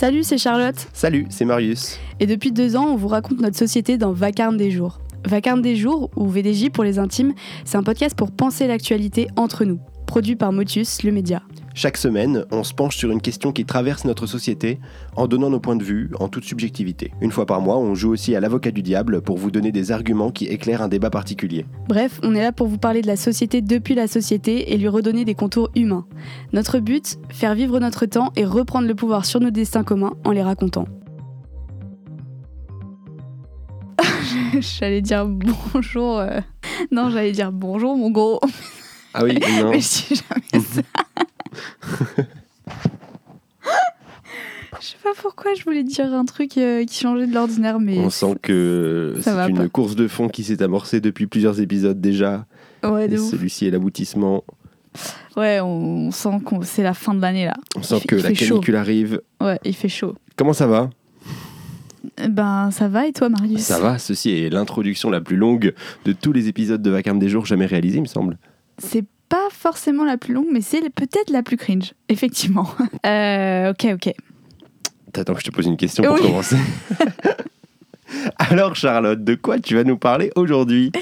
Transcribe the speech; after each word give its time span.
Salut, 0.00 0.22
c'est 0.22 0.38
Charlotte. 0.38 0.76
Salut, 0.92 1.26
c'est 1.28 1.44
Marius. 1.44 1.98
Et 2.20 2.26
depuis 2.26 2.52
deux 2.52 2.76
ans, 2.76 2.86
on 2.86 2.94
vous 2.94 3.08
raconte 3.08 3.40
notre 3.40 3.56
société 3.56 3.98
dans 3.98 4.12
Vacarme 4.12 4.56
des 4.56 4.70
jours. 4.70 5.00
Vacarme 5.26 5.60
des 5.60 5.74
jours, 5.74 6.08
ou 6.14 6.28
VDJ 6.28 6.70
pour 6.70 6.84
les 6.84 7.00
intimes, 7.00 7.34
c'est 7.64 7.78
un 7.78 7.82
podcast 7.82 8.16
pour 8.16 8.30
penser 8.30 8.68
l'actualité 8.68 9.26
entre 9.34 9.64
nous, 9.64 9.80
produit 10.06 10.36
par 10.36 10.52
Motius, 10.52 11.02
le 11.02 11.10
média. 11.10 11.42
Chaque 11.78 11.96
semaine, 11.96 12.44
on 12.50 12.64
se 12.64 12.74
penche 12.74 12.96
sur 12.96 13.12
une 13.12 13.20
question 13.20 13.52
qui 13.52 13.64
traverse 13.64 14.04
notre 14.04 14.26
société 14.26 14.80
en 15.14 15.28
donnant 15.28 15.48
nos 15.48 15.60
points 15.60 15.76
de 15.76 15.84
vue 15.84 16.10
en 16.18 16.26
toute 16.26 16.42
subjectivité. 16.42 17.12
Une 17.20 17.30
fois 17.30 17.46
par 17.46 17.60
mois, 17.60 17.78
on 17.78 17.94
joue 17.94 18.10
aussi 18.10 18.34
à 18.34 18.40
l'avocat 18.40 18.72
du 18.72 18.82
diable 18.82 19.20
pour 19.22 19.38
vous 19.38 19.52
donner 19.52 19.70
des 19.70 19.92
arguments 19.92 20.32
qui 20.32 20.46
éclairent 20.46 20.82
un 20.82 20.88
débat 20.88 21.08
particulier. 21.10 21.66
Bref, 21.88 22.18
on 22.24 22.34
est 22.34 22.42
là 22.42 22.50
pour 22.50 22.66
vous 22.66 22.78
parler 22.78 23.00
de 23.00 23.06
la 23.06 23.14
société 23.14 23.62
depuis 23.62 23.94
la 23.94 24.08
société 24.08 24.72
et 24.72 24.76
lui 24.76 24.88
redonner 24.88 25.24
des 25.24 25.36
contours 25.36 25.70
humains. 25.76 26.04
Notre 26.52 26.80
but, 26.80 27.16
faire 27.30 27.54
vivre 27.54 27.78
notre 27.78 28.06
temps 28.06 28.32
et 28.34 28.44
reprendre 28.44 28.88
le 28.88 28.96
pouvoir 28.96 29.24
sur 29.24 29.38
nos 29.38 29.50
destins 29.50 29.84
communs 29.84 30.14
en 30.24 30.32
les 30.32 30.42
racontant. 30.42 30.88
j'allais 34.58 35.00
dire 35.00 35.26
bonjour. 35.28 36.18
euh, 36.18 36.40
Non, 36.90 37.08
j'allais 37.10 37.30
dire 37.30 37.52
bonjour, 37.52 37.96
mon 37.96 38.10
gros. 38.10 38.40
Ah 39.14 39.22
oui, 39.22 39.38
non. 39.60 39.70
Mais 39.70 39.80
je 39.80 40.08
dis 40.08 40.20
jamais 40.28 40.64
ça. 40.64 40.82
Je 44.80 44.86
sais 44.86 44.96
pas 45.02 45.10
pourquoi 45.20 45.54
je 45.54 45.64
voulais 45.64 45.82
dire 45.82 46.12
un 46.12 46.24
truc 46.24 46.56
euh, 46.56 46.84
qui 46.84 47.00
changeait 47.00 47.26
de 47.26 47.34
l'ordinaire, 47.34 47.80
mais. 47.80 47.98
On 47.98 48.10
sent 48.10 48.36
que 48.42 49.16
c'est 49.20 49.30
une 49.48 49.56
pas. 49.56 49.68
course 49.68 49.96
de 49.96 50.06
fond 50.06 50.28
qui 50.28 50.44
s'est 50.44 50.62
amorcée 50.62 51.00
depuis 51.00 51.26
plusieurs 51.26 51.60
épisodes 51.60 52.00
déjà. 52.00 52.46
Ouais, 52.84 53.08
celui-ci 53.16 53.66
est 53.66 53.70
l'aboutissement. 53.70 54.44
Ouais, 55.36 55.60
on, 55.60 56.06
on 56.08 56.10
sent 56.10 56.40
que 56.46 56.64
c'est 56.64 56.82
la 56.82 56.94
fin 56.94 57.14
de 57.14 57.20
l'année 57.20 57.46
là. 57.46 57.54
On 57.76 57.82
sent 57.82 58.00
que 58.06 58.16
il 58.16 58.22
la 58.22 58.34
chaud. 58.34 58.54
canicule 58.54 58.76
arrive. 58.76 59.20
Ouais, 59.40 59.58
il 59.64 59.74
fait 59.74 59.88
chaud. 59.88 60.14
Comment 60.36 60.52
ça 60.52 60.66
va? 60.66 60.90
Ben, 62.28 62.70
ça 62.70 62.88
va 62.88 63.06
et 63.06 63.12
toi, 63.12 63.28
Marius? 63.28 63.60
Ça 63.60 63.80
va, 63.80 63.98
ceci 63.98 64.30
est 64.30 64.50
l'introduction 64.50 65.10
la 65.10 65.20
plus 65.20 65.36
longue 65.36 65.74
de 66.04 66.12
tous 66.12 66.32
les 66.32 66.48
épisodes 66.48 66.80
de 66.80 66.90
Vacarme 66.90 67.18
des 67.18 67.28
jours 67.28 67.46
jamais 67.46 67.66
réalisés, 67.66 67.98
il 67.98 68.02
me 68.02 68.06
semble. 68.06 68.38
C'est 68.78 69.04
pas 69.28 69.48
forcément 69.50 70.04
la 70.04 70.16
plus 70.16 70.34
longue, 70.34 70.48
mais 70.52 70.60
c'est 70.60 70.88
peut-être 70.90 71.30
la 71.30 71.42
plus 71.42 71.56
cringe, 71.56 71.94
effectivement. 72.08 72.68
Euh, 73.06 73.70
ok, 73.70 73.86
ok. 73.94 74.14
Attends 75.16 75.34
que 75.34 75.40
je 75.40 75.46
te 75.46 75.50
pose 75.50 75.66
une 75.66 75.76
question 75.76 76.04
pour 76.04 76.14
Oui. 76.14 76.22
commencer. 76.22 76.56
Alors 78.38 78.74
Charlotte, 78.76 79.22
de 79.22 79.34
quoi 79.34 79.58
tu 79.58 79.74
vas 79.74 79.84
nous 79.84 79.98
parler 79.98 80.30
aujourd'hui? 80.36 80.92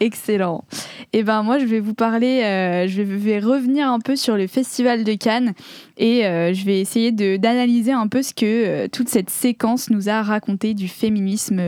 Excellent. 0.00 0.64
Et 1.12 1.22
ben 1.22 1.42
moi 1.42 1.58
je 1.58 1.64
vais 1.64 1.80
vous 1.80 1.94
parler, 1.94 2.42
euh, 2.42 2.86
je 2.86 3.02
vais, 3.02 3.38
revenir 3.40 3.90
un 3.90 3.98
peu 3.98 4.16
sur 4.16 4.36
le 4.36 4.46
festival 4.46 5.04
de 5.04 5.14
Cannes 5.14 5.54
et 5.96 6.24
euh, 6.24 6.54
je 6.54 6.64
vais 6.64 6.80
essayer 6.80 7.10
d'analyser 7.12 7.92
un 7.92 8.06
peu 8.06 8.22
ce 8.22 8.32
que 8.32 8.44
euh, 8.44 8.88
toute 8.88 9.08
cette 9.08 9.30
séquence 9.30 9.90
nous 9.90 10.08
a 10.08 10.22
raconté 10.22 10.74
du 10.74 10.88
féminisme 10.88 11.60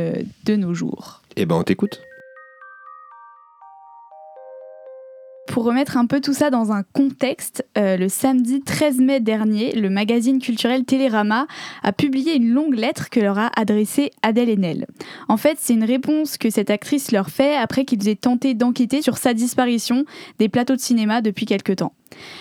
de 0.45 0.56
nos 0.56 0.75
jours. 0.75 1.23
Eh 1.37 1.45
ben 1.45 1.56
on 1.56 1.62
t'écoute. 1.62 2.01
Pour 5.51 5.65
remettre 5.65 5.97
un 5.97 6.06
peu 6.06 6.20
tout 6.20 6.33
ça 6.33 6.48
dans 6.48 6.70
un 6.70 6.84
contexte, 6.84 7.67
euh, 7.77 7.97
le 7.97 8.09
samedi 8.09 8.61
13 8.61 9.01
mai 9.01 9.19
dernier, 9.19 9.73
le 9.73 9.91
magazine 9.91 10.39
culturel 10.39 10.84
Télérama 10.84 11.48
a 11.83 11.93
publié 11.93 12.37
une 12.37 12.51
longue 12.51 12.77
lettre 12.77 13.11
que 13.11 13.19
leur 13.19 13.37
a 13.37 13.51
adressée 13.56 14.12
Adèle 14.23 14.48
Haenel. 14.48 14.87
En 15.27 15.37
fait, 15.37 15.56
c'est 15.59 15.73
une 15.73 15.83
réponse 15.83 16.39
que 16.39 16.51
cette 16.51 16.71
actrice 16.71 17.11
leur 17.11 17.31
fait 17.31 17.56
après 17.56 17.84
qu'ils 17.84 18.09
aient 18.09 18.15
tenté 18.15 18.55
d'enquêter 18.55 19.03
sur 19.03 19.19
sa 19.19 19.34
disparition 19.34 20.05
des 20.39 20.48
plateaux 20.48 20.77
de 20.77 20.81
cinéma 20.81 21.21
depuis 21.21 21.47
quelque 21.47 21.73
temps. 21.73 21.95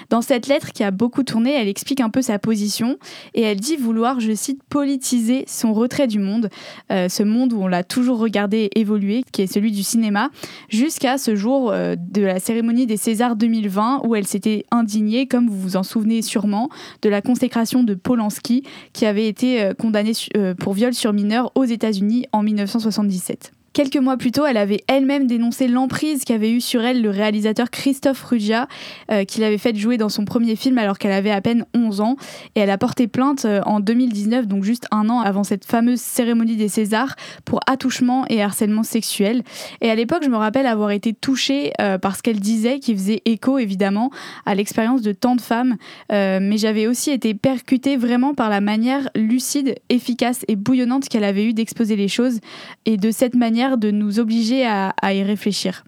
Dans 0.09 0.21
cette 0.21 0.47
lettre 0.47 0.71
qui 0.71 0.83
a 0.83 0.91
beaucoup 0.91 1.23
tourné, 1.23 1.51
elle 1.51 1.67
explique 1.67 2.01
un 2.01 2.09
peu 2.09 2.21
sa 2.21 2.39
position 2.39 2.97
et 3.33 3.41
elle 3.41 3.59
dit 3.59 3.77
vouloir, 3.77 4.19
je 4.19 4.33
cite, 4.33 4.63
politiser 4.63 5.43
son 5.47 5.73
retrait 5.73 6.07
du 6.07 6.19
monde, 6.19 6.49
euh, 6.91 7.09
ce 7.09 7.23
monde 7.23 7.53
où 7.53 7.61
on 7.61 7.67
l'a 7.67 7.83
toujours 7.83 8.19
regardé 8.19 8.69
évoluer, 8.75 9.23
qui 9.31 9.41
est 9.41 9.51
celui 9.51 9.71
du 9.71 9.83
cinéma, 9.83 10.29
jusqu'à 10.69 11.17
ce 11.17 11.35
jour 11.35 11.71
euh, 11.71 11.95
de 11.97 12.21
la 12.21 12.39
cérémonie 12.39 12.85
des 12.85 12.97
Césars 12.97 13.35
2020 13.35 14.01
où 14.05 14.15
elle 14.15 14.27
s'était 14.27 14.65
indignée, 14.71 15.27
comme 15.27 15.47
vous 15.47 15.59
vous 15.59 15.77
en 15.77 15.83
souvenez 15.83 16.21
sûrement, 16.21 16.69
de 17.01 17.09
la 17.09 17.21
consécration 17.21 17.83
de 17.83 17.93
Polanski 17.93 18.63
qui 18.93 19.05
avait 19.05 19.27
été 19.27 19.61
euh, 19.61 19.73
condamné 19.73 20.11
pour 20.59 20.73
viol 20.73 20.93
sur 20.93 21.13
mineur 21.13 21.51
aux 21.55 21.65
États-Unis 21.65 22.25
en 22.31 22.41
1977. 22.41 23.51
Quelques 23.73 23.97
mois 23.97 24.17
plus 24.17 24.31
tôt, 24.31 24.45
elle 24.45 24.57
avait 24.57 24.81
elle-même 24.87 25.27
dénoncé 25.27 25.67
l'emprise 25.67 26.23
qu'avait 26.23 26.51
eue 26.51 26.61
sur 26.61 26.83
elle 26.83 27.01
le 27.01 27.09
réalisateur 27.09 27.69
Christophe 27.69 28.23
Ruggia, 28.23 28.67
euh, 29.11 29.23
qui 29.23 29.41
l'avait 29.41 29.57
fait 29.57 29.75
jouer 29.75 29.97
dans 29.97 30.09
son 30.09 30.25
premier 30.25 30.55
film 30.55 30.77
alors 30.77 30.97
qu'elle 30.97 31.11
avait 31.11 31.31
à 31.31 31.41
peine 31.41 31.65
11 31.75 32.01
ans. 32.01 32.15
Et 32.55 32.61
elle 32.61 32.69
a 32.69 32.77
porté 32.77 33.07
plainte 33.07 33.45
euh, 33.45 33.61
en 33.65 33.79
2019, 33.79 34.47
donc 34.47 34.63
juste 34.63 34.87
un 34.91 35.09
an 35.09 35.19
avant 35.19 35.43
cette 35.43 35.65
fameuse 35.65 35.99
cérémonie 35.99 36.55
des 36.55 36.67
Césars, 36.67 37.15
pour 37.45 37.59
attouchement 37.67 38.25
et 38.29 38.41
harcèlement 38.41 38.83
sexuel. 38.83 39.43
Et 39.81 39.89
à 39.89 39.95
l'époque, 39.95 40.23
je 40.23 40.29
me 40.29 40.37
rappelle 40.37 40.65
avoir 40.65 40.91
été 40.91 41.13
touchée 41.13 41.71
euh, 41.81 41.97
par 41.97 42.15
ce 42.15 42.23
qu'elle 42.23 42.39
disait, 42.39 42.79
qui 42.79 42.93
faisait 42.93 43.21
écho 43.25 43.57
évidemment 43.59 44.11
à 44.45 44.55
l'expérience 44.55 45.01
de 45.01 45.11
tant 45.11 45.35
de 45.35 45.41
femmes. 45.41 45.77
Euh, 46.11 46.39
mais 46.41 46.57
j'avais 46.57 46.87
aussi 46.87 47.11
été 47.11 47.33
percutée 47.33 47.97
vraiment 47.97 48.33
par 48.33 48.49
la 48.49 48.61
manière 48.61 49.09
lucide, 49.15 49.75
efficace 49.89 50.43
et 50.47 50.55
bouillonnante 50.55 51.09
qu'elle 51.09 51.23
avait 51.23 51.45
eu 51.45 51.53
d'exposer 51.53 51.95
les 51.95 52.07
choses 52.07 52.39
et 52.85 52.97
de 52.97 53.11
cette 53.11 53.35
manière 53.35 53.58
de 53.67 53.91
nous 53.91 54.19
obliger 54.19 54.65
à, 54.65 54.93
y 55.13 55.23
réfléchir. 55.23 55.83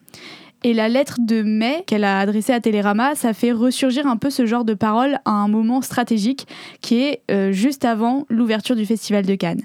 Et 0.63 0.73
la 0.73 0.89
lettre 0.89 1.17
de 1.19 1.41
mai 1.41 1.83
qu'elle 1.87 2.03
a 2.03 2.19
adressée 2.19 2.53
à 2.53 2.59
Télérama, 2.59 3.15
ça 3.15 3.33
fait 3.33 3.51
ressurgir 3.51 4.05
un 4.05 4.17
peu 4.17 4.29
ce 4.29 4.45
genre 4.45 4.63
de 4.63 4.75
paroles 4.75 5.19
à 5.25 5.31
un 5.31 5.47
moment 5.47 5.81
stratégique 5.81 6.47
qui 6.81 7.01
est 7.01 7.21
euh, 7.31 7.51
juste 7.51 7.83
avant 7.83 8.25
l'ouverture 8.29 8.75
du 8.75 8.85
Festival 8.85 9.25
de 9.25 9.33
Cannes. 9.33 9.61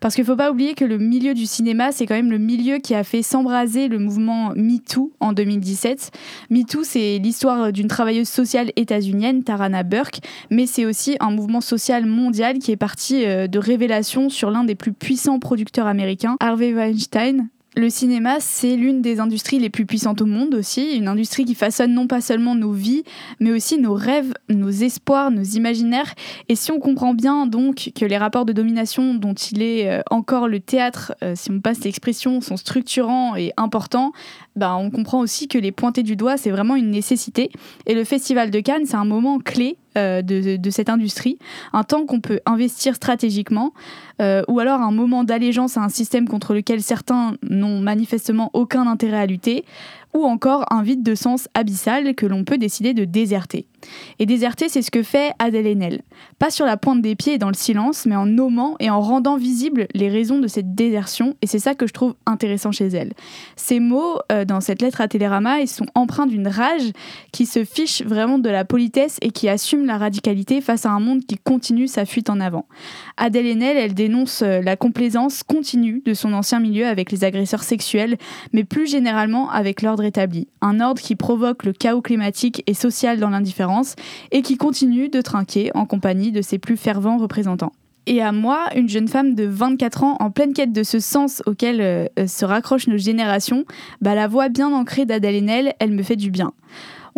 Parce 0.00 0.14
qu'il 0.14 0.22
ne 0.22 0.26
faut 0.26 0.36
pas 0.36 0.50
oublier 0.50 0.74
que 0.74 0.84
le 0.84 0.98
milieu 0.98 1.34
du 1.34 1.46
cinéma, 1.46 1.92
c'est 1.92 2.06
quand 2.06 2.14
même 2.14 2.30
le 2.30 2.38
milieu 2.38 2.78
qui 2.78 2.94
a 2.94 3.04
fait 3.04 3.22
s'embraser 3.22 3.88
le 3.88 3.98
mouvement 3.98 4.52
MeToo 4.54 5.12
en 5.20 5.32
2017. 5.32 6.10
MeToo, 6.50 6.84
c'est 6.84 7.18
l'histoire 7.18 7.72
d'une 7.72 7.88
travailleuse 7.88 8.28
sociale 8.28 8.70
états-unienne, 8.76 9.42
Tarana 9.42 9.82
Burke, 9.82 10.20
mais 10.50 10.66
c'est 10.66 10.84
aussi 10.84 11.16
un 11.20 11.30
mouvement 11.30 11.60
social 11.60 12.06
mondial 12.06 12.58
qui 12.58 12.70
est 12.70 12.76
parti 12.76 13.24
euh, 13.24 13.46
de 13.46 13.58
révélations 13.58 14.28
sur 14.28 14.50
l'un 14.50 14.64
des 14.64 14.74
plus 14.74 14.92
puissants 14.92 15.38
producteurs 15.38 15.86
américains, 15.86 16.36
Harvey 16.40 16.72
Weinstein, 16.72 17.48
le 17.78 17.90
cinéma, 17.90 18.40
c'est 18.40 18.74
l'une 18.74 19.02
des 19.02 19.20
industries 19.20 19.60
les 19.60 19.70
plus 19.70 19.86
puissantes 19.86 20.20
au 20.20 20.26
monde 20.26 20.54
aussi, 20.56 20.96
une 20.96 21.06
industrie 21.06 21.44
qui 21.44 21.54
façonne 21.54 21.94
non 21.94 22.08
pas 22.08 22.20
seulement 22.20 22.56
nos 22.56 22.72
vies, 22.72 23.04
mais 23.38 23.52
aussi 23.52 23.78
nos 23.78 23.94
rêves, 23.94 24.34
nos 24.48 24.68
espoirs, 24.70 25.30
nos 25.30 25.44
imaginaires. 25.44 26.12
Et 26.48 26.56
si 26.56 26.72
on 26.72 26.80
comprend 26.80 27.14
bien 27.14 27.46
donc 27.46 27.92
que 27.94 28.04
les 28.04 28.18
rapports 28.18 28.44
de 28.44 28.52
domination 28.52 29.14
dont 29.14 29.34
il 29.34 29.62
est 29.62 29.88
euh, 29.88 30.02
encore 30.10 30.48
le 30.48 30.58
théâtre, 30.58 31.14
euh, 31.22 31.34
si 31.36 31.52
on 31.52 31.60
passe 31.60 31.84
l'expression, 31.84 32.40
sont 32.40 32.56
structurants 32.56 33.36
et 33.36 33.52
importants, 33.56 34.12
bah, 34.58 34.76
on 34.76 34.90
comprend 34.90 35.20
aussi 35.20 35.48
que 35.48 35.58
les 35.58 35.72
pointer 35.72 36.02
du 36.02 36.16
doigt, 36.16 36.36
c'est 36.36 36.50
vraiment 36.50 36.76
une 36.76 36.90
nécessité. 36.90 37.50
Et 37.86 37.94
le 37.94 38.04
Festival 38.04 38.50
de 38.50 38.60
Cannes, 38.60 38.84
c'est 38.84 38.96
un 38.96 39.04
moment 39.04 39.38
clé 39.38 39.78
euh, 39.96 40.22
de, 40.22 40.70
cette 40.70 40.90
industrie, 40.90 41.38
un 41.72 41.82
temps 41.82 42.04
qu'on 42.04 42.20
peut 42.20 42.40
investir 42.44 42.94
stratégiquement, 42.94 43.72
euh, 44.20 44.42
ou 44.46 44.60
alors 44.60 44.80
un 44.80 44.92
moment 44.92 45.24
d'allégeance 45.24 45.76
à 45.76 45.80
un 45.80 45.88
système 45.88 46.28
contre 46.28 46.54
lequel 46.54 46.82
certains 46.82 47.34
n'ont 47.48 47.80
manifestement 47.80 48.50
aucun 48.52 48.86
intérêt 48.86 49.18
à 49.18 49.26
lutter, 49.26 49.64
ou 50.18 50.24
encore 50.24 50.64
un 50.70 50.82
vide 50.82 51.02
de 51.02 51.14
sens 51.14 51.48
abyssal 51.54 52.14
que 52.14 52.26
l'on 52.26 52.44
peut 52.44 52.58
décider 52.58 52.94
de 52.94 53.04
déserter. 53.04 53.66
Et 54.18 54.26
déserter, 54.26 54.68
c'est 54.68 54.82
ce 54.82 54.90
que 54.90 55.02
fait 55.02 55.32
Adèle 55.38 55.66
Haenel. 55.66 56.02
Pas 56.38 56.50
sur 56.50 56.66
la 56.66 56.76
pointe 56.76 57.00
des 57.00 57.14
pieds 57.14 57.34
et 57.34 57.38
dans 57.38 57.48
le 57.48 57.54
silence, 57.54 58.06
mais 58.06 58.16
en 58.16 58.26
nommant 58.26 58.74
et 58.80 58.90
en 58.90 59.00
rendant 59.00 59.36
visibles 59.36 59.86
les 59.94 60.08
raisons 60.08 60.38
de 60.40 60.48
cette 60.48 60.74
désertion, 60.74 61.36
et 61.42 61.46
c'est 61.46 61.58
ça 61.58 61.74
que 61.74 61.86
je 61.86 61.92
trouve 61.92 62.14
intéressant 62.26 62.72
chez 62.72 62.88
elle. 62.88 63.12
Ces 63.56 63.80
mots, 63.80 64.18
euh, 64.32 64.44
dans 64.44 64.60
cette 64.60 64.82
lettre 64.82 65.00
à 65.00 65.08
Télérama, 65.08 65.60
ils 65.60 65.68
sont 65.68 65.86
empreints 65.94 66.26
d'une 66.26 66.48
rage 66.48 66.92
qui 67.32 67.46
se 67.46 67.64
fiche 67.64 68.02
vraiment 68.02 68.38
de 68.38 68.50
la 68.50 68.64
politesse 68.64 69.18
et 69.22 69.30
qui 69.30 69.48
assume 69.48 69.86
la 69.86 69.98
radicalité 69.98 70.60
face 70.60 70.86
à 70.86 70.90
un 70.90 71.00
monde 71.00 71.24
qui 71.24 71.36
continue 71.36 71.86
sa 71.86 72.04
fuite 72.04 72.30
en 72.30 72.40
avant. 72.40 72.66
Adèle 73.16 73.46
Haenel, 73.46 73.76
elle 73.76 73.94
dénonce 73.94 74.42
euh, 74.42 74.60
la 74.60 74.76
complaisance 74.76 75.42
continue 75.42 76.02
de 76.04 76.14
son 76.14 76.32
ancien 76.32 76.60
milieu 76.60 76.86
avec 76.86 77.12
les 77.12 77.24
agresseurs 77.24 77.62
sexuels, 77.62 78.16
mais 78.52 78.64
plus 78.64 78.88
généralement 78.88 79.50
avec 79.50 79.82
l'ordre 79.82 80.04
Un 80.60 80.80
ordre 80.80 81.00
qui 81.00 81.16
provoque 81.16 81.64
le 81.64 81.72
chaos 81.72 82.02
climatique 82.02 82.62
et 82.66 82.74
social 82.74 83.18
dans 83.18 83.30
l'indifférence 83.30 83.94
et 84.30 84.42
qui 84.42 84.56
continue 84.56 85.08
de 85.08 85.20
trinquer 85.20 85.70
en 85.74 85.86
compagnie 85.86 86.32
de 86.32 86.42
ses 86.42 86.58
plus 86.58 86.76
fervents 86.76 87.18
représentants. 87.18 87.72
Et 88.10 88.22
à 88.22 88.32
moi, 88.32 88.68
une 88.74 88.88
jeune 88.88 89.06
femme 89.06 89.34
de 89.34 89.44
24 89.44 90.02
ans 90.02 90.16
en 90.18 90.30
pleine 90.30 90.54
quête 90.54 90.72
de 90.72 90.82
ce 90.82 90.98
sens 90.98 91.42
auquel 91.44 91.82
euh, 91.82 92.06
euh, 92.18 92.26
se 92.26 92.46
raccrochent 92.46 92.86
nos 92.86 92.96
générations, 92.96 93.66
bah, 94.00 94.14
la 94.14 94.28
voix 94.28 94.48
bien 94.48 94.72
ancrée 94.72 95.04
d'Adèle 95.04 95.74
elle 95.78 95.90
me 95.90 96.02
fait 96.02 96.16
du 96.16 96.30
bien. 96.30 96.54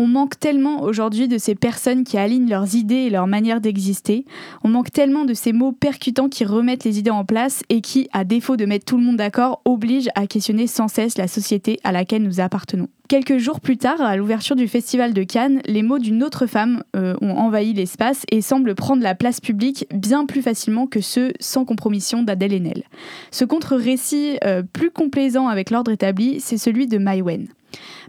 On 0.02 0.06
manque 0.06 0.40
tellement 0.40 0.80
aujourd'hui 0.80 1.28
de 1.28 1.36
ces 1.36 1.54
personnes 1.54 2.04
qui 2.04 2.16
alignent 2.16 2.48
leurs 2.48 2.74
idées 2.74 2.94
et 2.94 3.10
leur 3.10 3.26
manière 3.26 3.60
d'exister. 3.60 4.24
On 4.64 4.68
manque 4.68 4.90
tellement 4.90 5.26
de 5.26 5.34
ces 5.34 5.52
mots 5.52 5.72
percutants 5.72 6.30
qui 6.30 6.46
remettent 6.46 6.84
les 6.84 6.98
idées 6.98 7.10
en 7.10 7.26
place 7.26 7.62
et 7.68 7.82
qui, 7.82 8.08
à 8.14 8.24
défaut 8.24 8.56
de 8.56 8.64
mettre 8.64 8.86
tout 8.86 8.96
le 8.96 9.02
monde 9.02 9.18
d'accord, 9.18 9.60
obligent 9.66 10.08
à 10.14 10.26
questionner 10.26 10.66
sans 10.66 10.88
cesse 10.88 11.18
la 11.18 11.28
société 11.28 11.80
à 11.84 11.92
laquelle 11.92 12.22
nous 12.22 12.40
appartenons. 12.40 12.88
Quelques 13.10 13.36
jours 13.36 13.60
plus 13.60 13.76
tard, 13.76 14.00
à 14.00 14.16
l'ouverture 14.16 14.56
du 14.56 14.68
festival 14.68 15.12
de 15.12 15.22
Cannes, 15.22 15.60
les 15.66 15.82
mots 15.82 15.98
d'une 15.98 16.22
autre 16.22 16.46
femme 16.46 16.82
euh, 16.96 17.14
ont 17.20 17.36
envahi 17.36 17.74
l'espace 17.74 18.24
et 18.30 18.40
semblent 18.40 18.74
prendre 18.74 19.02
la 19.02 19.14
place 19.14 19.42
publique 19.42 19.84
bien 19.92 20.24
plus 20.24 20.40
facilement 20.40 20.86
que 20.86 21.02
ceux 21.02 21.34
sans 21.40 21.66
compromission 21.66 22.22
d'Adèle 22.22 22.54
Haenel. 22.54 22.84
Ce 23.30 23.44
contre-récit 23.44 24.38
euh, 24.44 24.62
plus 24.62 24.90
complaisant 24.90 25.48
avec 25.48 25.68
l'ordre 25.68 25.90
établi, 25.90 26.40
c'est 26.40 26.56
celui 26.56 26.86
de 26.86 26.96
Mai 26.96 27.20
Wen. 27.20 27.48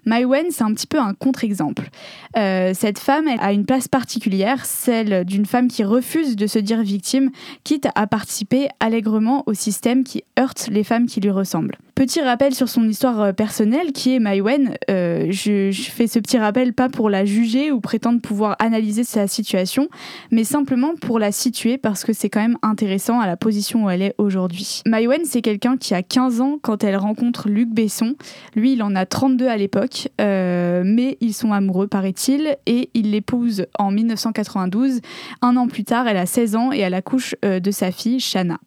Mai 0.06 0.25
Wen, 0.25 0.48
c'est 0.50 0.63
un 0.63 0.74
petit 0.74 0.88
peu 0.88 1.00
un 1.00 1.13
contre-exemple. 1.13 1.89
Euh, 2.38 2.74
cette 2.74 3.00
femme 3.00 3.27
elle 3.27 3.39
a 3.39 3.53
une 3.53 3.65
place 3.65 3.88
particulière, 3.88 4.65
celle 4.65 5.25
d'une 5.25 5.45
femme 5.45 5.68
qui 5.68 5.83
refuse 5.83 6.36
de 6.36 6.48
se 6.48 6.59
dire 6.59 6.81
victime, 6.81 7.30
quitte 7.63 7.88
à 7.95 8.07
participer 8.07 8.69
allègrement 8.80 9.44
au 9.45 9.53
système 9.53 10.03
qui 10.03 10.24
heurte 10.39 10.68
les 10.71 10.83
femmes 10.83 11.06
qui 11.06 11.21
lui 11.21 11.31
ressemblent. 11.31 11.77
Petit 12.01 12.21
rappel 12.21 12.56
sur 12.56 12.68
son 12.68 12.88
histoire 12.89 13.21
euh, 13.21 13.31
personnelle, 13.31 13.92
qui 13.92 14.15
est 14.15 14.19
Mai 14.19 14.42
Wen. 14.42 14.75
Euh, 14.89 15.27
je, 15.30 15.71
fais 15.71 16.07
ce 16.07 16.18
petit 16.18 16.39
rappel 16.39 16.74
pas 16.74 16.89
pour 16.89 17.12
la 17.12 17.25
juger 17.25 17.71
ou 17.71 17.80
prétendre 17.80 18.21
pouvoir 18.21 18.56
analyser 18.59 19.04
sa 19.04 19.27
situation, 19.27 19.88
mais 20.31 20.44
simplement 20.44 20.95
pour 21.00 21.19
la 21.19 21.31
situer 21.31 21.77
parce 21.77 22.04
que 22.04 22.13
c'est 22.13 22.30
quand 22.30 22.42
même 22.42 22.57
intéressant 22.63 23.19
à 23.19 23.27
la 23.27 23.38
position 23.38 23.86
où 23.86 23.89
elle 23.89 24.01
est 24.01 24.15
aujourd'hui. 24.18 24.81
Mai 24.88 25.06
Wen, 25.06 25.21
c'est 25.25 25.44
quelqu'un 25.44 25.77
qui 25.77 25.94
a 25.94 26.01
15 26.01 26.42
ans 26.42 26.57
quand 26.62 26.83
elle 26.83 26.95
rencontre 26.95 27.50
Luc 27.50 27.69
Besson. 27.69 28.15
Lui, 28.56 28.74
il 28.74 28.81
en 28.81 28.95
a 28.95 29.06
32 29.06 29.47
à 29.47 29.57
l'époque, 29.57 29.90
euh, 30.19 30.83
mais 30.85 31.17
ils 31.21 31.33
sont 31.33 31.51
amoureux, 31.51 31.88
paraît-il, 31.88 32.57
et 32.65 32.89
il 32.93 33.11
l'épouse 33.11 33.65
en 33.77 33.91
1992. 33.91 35.01
Un 35.41 35.57
an 35.57 35.67
plus 35.67 35.83
tard, 35.83 36.07
elle 36.07 36.17
a 36.17 36.25
16 36.25 36.55
ans 36.55 36.71
et 36.71 36.79
elle 36.79 36.93
accouche 36.93 37.35
euh, 37.45 37.59
de 37.59 37.71
sa 37.71 37.91
fille, 37.91 38.19
Shana. 38.19 38.59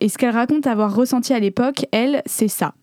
Et 0.00 0.08
ce 0.08 0.18
qu'elle 0.18 0.34
raconte 0.34 0.66
avoir 0.66 0.94
ressenti 0.94 1.32
à 1.32 1.38
l'époque, 1.38 1.86
elle, 1.92 2.22
c'est 2.26 2.48
ça. 2.48 2.74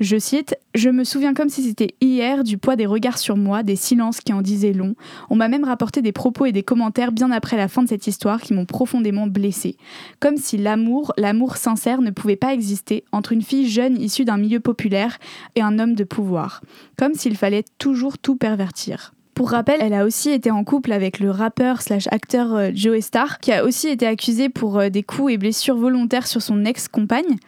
Je 0.00 0.18
cite 0.18 0.56
Je 0.74 0.88
me 0.88 1.04
souviens 1.04 1.34
comme 1.34 1.48
si 1.48 1.62
c'était 1.62 1.94
hier 2.00 2.44
du 2.44 2.58
poids 2.58 2.76
des 2.76 2.86
regards 2.86 3.18
sur 3.18 3.36
moi, 3.36 3.62
des 3.62 3.76
silences 3.76 4.20
qui 4.20 4.32
en 4.32 4.42
disaient 4.42 4.72
long. 4.72 4.94
On 5.30 5.36
m'a 5.36 5.48
même 5.48 5.64
rapporté 5.64 6.02
des 6.02 6.12
propos 6.12 6.46
et 6.46 6.52
des 6.52 6.62
commentaires 6.62 7.12
bien 7.12 7.30
après 7.30 7.56
la 7.56 7.68
fin 7.68 7.82
de 7.82 7.88
cette 7.88 8.06
histoire 8.06 8.40
qui 8.40 8.54
m'ont 8.54 8.66
profondément 8.66 9.26
blessée. 9.26 9.76
Comme 10.20 10.36
si 10.36 10.56
l'amour, 10.56 11.12
l'amour 11.16 11.56
sincère 11.56 12.00
ne 12.00 12.10
pouvait 12.10 12.36
pas 12.36 12.54
exister 12.54 13.04
entre 13.12 13.32
une 13.32 13.42
fille 13.42 13.68
jeune 13.68 14.00
issue 14.00 14.24
d'un 14.24 14.38
milieu 14.38 14.60
populaire 14.60 15.18
et 15.56 15.62
un 15.62 15.78
homme 15.78 15.94
de 15.94 16.04
pouvoir. 16.04 16.62
Comme 16.96 17.14
s'il 17.14 17.36
fallait 17.36 17.64
toujours 17.78 18.18
tout 18.18 18.36
pervertir. 18.36 19.12
Pour 19.34 19.48
rappel, 19.48 19.80
elle 19.80 19.94
a 19.94 20.04
aussi 20.04 20.28
été 20.28 20.50
en 20.50 20.62
couple 20.62 20.92
avec 20.92 21.18
le 21.18 21.30
rappeur 21.30 21.80
slash 21.80 22.06
acteur 22.10 22.54
euh, 22.54 22.70
Joe 22.74 23.00
Star, 23.00 23.38
qui 23.38 23.50
a 23.50 23.64
aussi 23.64 23.88
été 23.88 24.06
accusé 24.06 24.50
pour 24.50 24.78
euh, 24.78 24.90
des 24.90 25.02
coups 25.02 25.32
et 25.32 25.38
blessures 25.38 25.76
volontaires 25.76 26.26
sur 26.26 26.42
son 26.42 26.66
ex-compagne. 26.66 27.38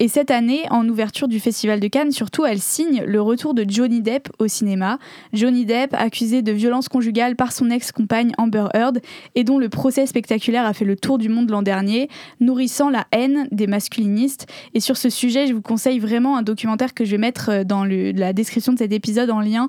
Et 0.00 0.08
cette 0.08 0.32
année, 0.32 0.62
en 0.70 0.88
ouverture 0.88 1.28
du 1.28 1.38
Festival 1.38 1.78
de 1.78 1.86
Cannes, 1.86 2.10
surtout, 2.10 2.44
elle 2.44 2.58
signe 2.58 3.04
le 3.06 3.22
retour 3.22 3.54
de 3.54 3.64
Johnny 3.68 4.02
Depp 4.02 4.28
au 4.40 4.48
cinéma. 4.48 4.98
Johnny 5.32 5.64
Depp, 5.64 5.94
accusé 5.94 6.42
de 6.42 6.50
violence 6.50 6.88
conjugale 6.88 7.36
par 7.36 7.52
son 7.52 7.70
ex-compagne 7.70 8.32
Amber 8.36 8.66
Heard, 8.74 8.98
et 9.36 9.44
dont 9.44 9.58
le 9.58 9.68
procès 9.68 10.06
spectaculaire 10.06 10.66
a 10.66 10.72
fait 10.72 10.84
le 10.84 10.96
tour 10.96 11.18
du 11.18 11.28
monde 11.28 11.50
l'an 11.50 11.62
dernier, 11.62 12.08
nourrissant 12.40 12.90
la 12.90 13.06
haine 13.12 13.46
des 13.52 13.68
masculinistes. 13.68 14.48
Et 14.74 14.80
sur 14.80 14.96
ce 14.96 15.08
sujet, 15.08 15.46
je 15.46 15.52
vous 15.52 15.62
conseille 15.62 16.00
vraiment 16.00 16.36
un 16.36 16.42
documentaire 16.42 16.94
que 16.94 17.04
je 17.04 17.12
vais 17.12 17.18
mettre 17.18 17.50
euh, 17.50 17.64
dans 17.64 17.84
la 17.84 18.32
description 18.32 18.72
de 18.72 18.78
cet 18.78 18.92
épisode 18.92 19.30
en 19.30 19.40
lien, 19.40 19.68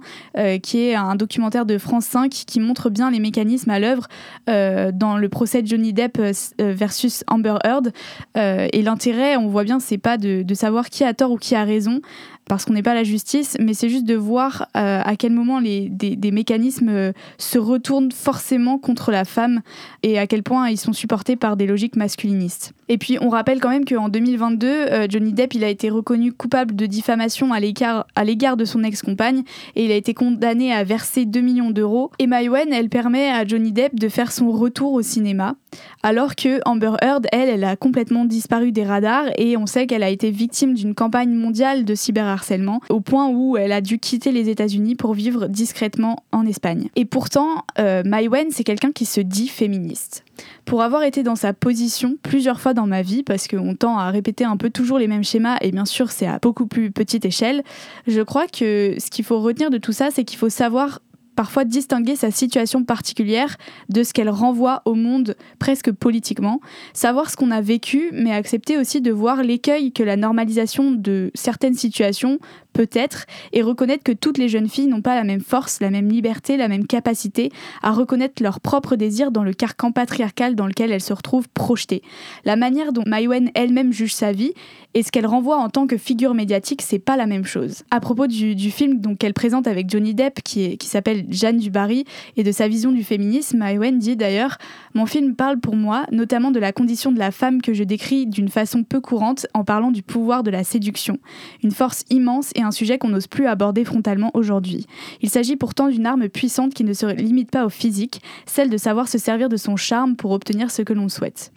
qui 0.64 0.80
est 0.80 0.96
un 0.96 1.16
documentaire 1.16 1.59
de 1.66 1.78
France 1.78 2.06
5 2.06 2.30
qui 2.30 2.60
montre 2.60 2.90
bien 2.90 3.12
les 3.12 3.20
mécanismes 3.20 3.70
à 3.70 3.80
l'œuvre 3.80 4.08
euh, 4.50 4.92
dans 4.94 5.18
le 5.18 5.30
procès 5.30 5.62
de 5.62 5.68
Johnny 5.68 5.94
Depp 5.94 6.20
euh, 6.20 6.34
versus 6.74 7.24
Amber 7.28 7.56
Heard. 7.64 7.92
Euh, 8.38 8.68
et 8.74 8.82
l'intérêt, 8.82 9.38
on 9.38 9.48
voit 9.48 9.64
bien, 9.64 9.80
c'est 9.80 9.98
pas 9.98 10.18
de, 10.18 10.44
savoir 10.54 10.90
qui 10.90 11.04
a 11.04 11.14
tort 11.14 11.32
ou 11.32 11.38
qui 11.38 11.56
a 11.56 11.64
raison, 11.64 12.02
parce 12.50 12.66
qu'on 12.66 12.74
n'est 12.74 12.84
pas 12.84 12.96
la 12.96 13.04
justice, 13.04 13.56
mais 13.60 13.74
c'est 13.74 13.90
juste 13.90 14.06
de 14.06 14.16
voir 14.16 14.68
euh, 14.76 15.02
à 15.04 15.16
quel 15.16 15.32
moment 15.32 15.60
les, 15.60 15.88
des, 15.90 16.32
mécanismes 16.32 16.90
euh, 16.90 17.12
se 17.38 17.60
retournent 17.60 18.12
forcément 18.12 18.78
contre 18.78 19.12
la 19.12 19.24
femme 19.24 19.62
et 20.04 20.20
à 20.20 20.28
quel 20.28 20.44
point 20.44 20.70
ils 20.70 20.78
sont 20.78 20.94
supportés 20.94 21.36
par 21.36 21.56
des 21.58 21.68
logiques 21.68 21.96
masculinistes. 21.96 22.74
Et 22.90 22.98
puis 22.98 23.18
on 23.22 23.30
rappelle 23.30 23.60
quand 23.60 23.70
même 23.70 23.86
qu'en 23.86 24.10
2022, 24.10 24.68
euh, 24.68 25.08
Johnny 25.08 25.32
Depp 25.32 25.54
il 25.54 25.64
a 25.64 25.70
été 25.70 25.90
reconnu 25.90 26.34
coupable 26.34 26.76
de 26.76 26.88
diffamation 26.88 27.54
à 27.54 27.60
l'égard 27.60 28.58
de 28.58 28.66
son 28.66 28.84
ex-compagne 28.84 29.44
et 29.76 29.86
il 29.86 29.92
a 29.92 29.96
été 29.96 30.16
condamné 30.16 30.74
à 30.74 30.84
verser 30.84 31.26
2 31.26 31.40
millions 31.40 31.70
d'euros. 31.70 32.12
Et 32.18 32.26
Maïwen, 32.28 32.74
elle 32.74 32.90
permet 32.90 33.30
à 33.30 33.46
Johnny 33.46 33.72
Depp 33.72 33.96
de 33.96 34.10
faire 34.10 34.32
son 34.32 34.50
retour 34.52 34.94
au 34.94 35.04
cinéma, 35.04 35.56
alors 36.02 36.36
que 36.36 36.60
Amber 36.66 36.94
Heard, 37.02 37.28
elle, 37.32 37.50
elle 37.50 37.64
a 37.64 37.76
complètement 37.76 38.26
disparu 38.26 38.72
des 38.72 38.84
radars 38.84 39.28
et 39.38 39.56
on 39.56 39.68
sait 39.68 39.86
qu'elle 39.86 40.04
a 40.04 40.10
été 40.10 40.32
victime 40.32 40.74
d'une 40.74 40.96
campagne 40.96 41.34
mondiale 41.34 41.86
de 41.86 41.94
cyberharcèlement 41.94 42.82
au 42.90 43.02
point 43.02 43.30
où 43.30 43.56
elle 43.56 43.72
a 43.72 43.82
dû 43.82 44.00
quitter 44.00 44.32
les 44.32 44.50
États-Unis 44.50 44.96
pour 44.96 45.14
vivre 45.14 45.48
discrètement 45.48 46.24
en 46.32 46.46
Espagne. 46.46 46.90
Et 46.96 47.06
pourtant, 47.06 47.66
euh, 47.78 48.02
c'est 48.50 48.64
quelqu'un 48.64 48.92
qui 48.92 49.06
se 49.06 49.22
dit 49.22 49.48
féministe. 49.48 50.24
Pour 50.66 50.82
avoir 50.82 51.04
été 51.04 51.24
dans 51.24 51.36
sa 51.36 51.54
position 51.54 52.16
plusieurs 52.22 52.60
fois 52.60 52.74
dans 52.74 52.88
ma 52.88 53.02
vie, 53.02 53.24
parce 53.24 53.48
qu'on 53.48 53.76
tend 53.76 53.98
à 53.98 54.10
répéter 54.12 54.44
un 54.44 54.58
peu 54.58 54.70
toujours 54.70 55.00
les 55.00 55.08
mêmes 55.08 55.24
schémas, 55.24 55.58
et 55.62 55.72
bien 55.72 55.86
sûr 55.86 56.12
c'est 56.12 56.28
à 56.28 56.40
beaucoup 56.40 56.68
plus 56.68 56.92
petite 56.92 57.26
échelle, 57.26 57.64
je 58.08 58.22
crois 58.22 58.48
que 58.48 58.96
ce 58.98 59.10
qu'il 59.10 59.26
faut 59.26 59.40
retenir 59.40 59.70
de 59.70 59.78
tout 59.78 59.94
ça, 59.94 60.10
c'est 60.12 60.24
qu'il 60.24 60.38
faut 60.38 60.50
savoir 60.50 61.00
parfois 61.40 61.64
distinguer 61.64 62.18
sa 62.18 62.32
situation 62.32 62.84
particulière 62.84 63.56
de 63.88 64.04
ce 64.04 64.12
qu'elle 64.12 64.30
renvoie 64.30 64.82
au 64.84 64.94
monde 64.94 65.38
presque 65.58 65.90
politiquement, 65.90 66.60
savoir 66.92 67.30
ce 67.30 67.38
qu'on 67.38 67.52
a 67.52 67.62
vécu, 67.62 68.10
mais 68.12 68.34
accepter 68.34 68.78
aussi 68.78 69.00
de 69.00 69.10
voir 69.14 69.42
l'écueil 69.42 69.94
que 69.94 70.04
la 70.04 70.18
normalisation 70.18 70.92
de 70.92 71.32
certaines 71.36 71.76
situations 71.76 72.40
peut-être, 72.80 73.26
et 73.52 73.62
reconnaître 73.62 74.06
que 74.06 74.14
toutes 74.14 74.38
les 74.38 74.48
jeunes 74.48 74.70
filles 74.70 74.88
n'ont 74.88 75.02
pas 75.02 75.14
la 75.14 75.26
même 75.26 75.42
force, 75.42 75.82
la 75.82 75.90
même 75.90 76.08
liberté, 76.08 76.56
la 76.56 76.70
même 76.70 76.88
capacité 76.88 77.52
à 77.84 77.92
reconnaître 77.92 78.42
leurs 78.42 78.62
propres 78.62 78.96
désirs 78.96 79.32
dans 79.32 79.44
le 79.44 79.52
carcan 79.52 79.92
patriarcal 79.92 80.56
dans 80.56 80.66
lequel 80.66 80.94
elles 80.94 81.02
se 81.02 81.12
retrouvent 81.12 81.50
projetées. 81.50 82.02
La 82.46 82.56
manière 82.56 82.94
dont 82.94 83.04
Maïwen 83.06 83.52
elle-même 83.54 83.92
juge 83.92 84.14
sa 84.14 84.32
vie 84.32 84.54
et 84.94 85.04
ce 85.04 85.12
qu'elle 85.12 85.26
renvoie 85.26 85.58
en 85.58 85.68
tant 85.68 85.88
que 85.88 85.98
figure 85.98 86.34
médiatique, 86.34 86.82
c'est 86.82 87.00
pas 87.00 87.18
la 87.18 87.26
même 87.28 87.44
chose. 87.44 87.84
À 87.92 88.00
propos 88.00 88.28
du, 88.28 88.56
du 88.56 88.72
film 88.72 89.02
qu'elle 89.18 89.34
présente 89.34 89.68
avec 89.68 89.90
Johnny 89.90 90.16
Depp, 90.16 90.42
qui, 90.42 90.78
qui 90.78 90.88
s'appelle 90.88 91.26
Jeanne 91.30 91.58
du 91.58 91.70
Barry, 91.70 92.06
et 92.38 92.44
de 92.44 92.52
sa 92.54 92.70
vision 92.70 92.94
du 92.94 93.04
féminisme, 93.04 93.58
Maïwen 93.58 94.00
dit 94.00 94.16
d'ailleurs 94.16 94.58
Mon 94.94 95.06
film 95.06 95.36
parle 95.36 95.60
pour 95.60 95.76
moi 95.76 96.06
notamment 96.14 96.52
de 96.52 96.60
la 96.60 96.72
condition 96.72 97.12
de 97.12 97.20
la 97.20 97.32
femme 97.32 97.62
que 97.62 97.74
je 97.74 97.84
décris 97.84 98.26
d'une 98.26 98.48
façon 98.48 98.84
peu 98.84 99.02
courante 99.02 99.48
en 99.54 99.66
parlant 99.66 99.92
du 99.92 100.02
pouvoir 100.02 100.44
de 100.44 100.50
la 100.50 100.64
séduction, 100.64 101.20
une 101.62 101.72
force 101.72 102.06
immense 102.10 102.52
et 102.56 102.62
un 102.62 102.69
sujet 102.72 102.98
qu'on 102.98 103.10
n'ose 103.10 103.28
plus 103.28 103.48
aborder 103.48 103.84
frontalement 103.86 104.32
aujourd'hui. 104.34 104.86
Il 105.22 105.30
s'agit 105.30 105.56
pourtant 105.56 105.88
d'une 105.88 106.06
arme 106.06 106.30
puissante 106.30 106.74
qui 106.74 106.84
ne 106.84 106.94
se 106.94 107.06
limite 107.06 107.52
pas 107.52 107.66
au 107.66 107.70
physique, 107.70 108.22
celle 108.46 108.70
de 108.70 108.78
savoir 108.78 109.08
se 109.08 109.18
servir 109.18 109.50
de 109.50 109.58
son 109.58 109.76
charme 109.76 110.16
pour 110.16 110.32
obtenir 110.32 110.72
ce 110.72 110.82
que 110.82 110.94
l'on 110.94 111.10
souhaite. 111.10 111.52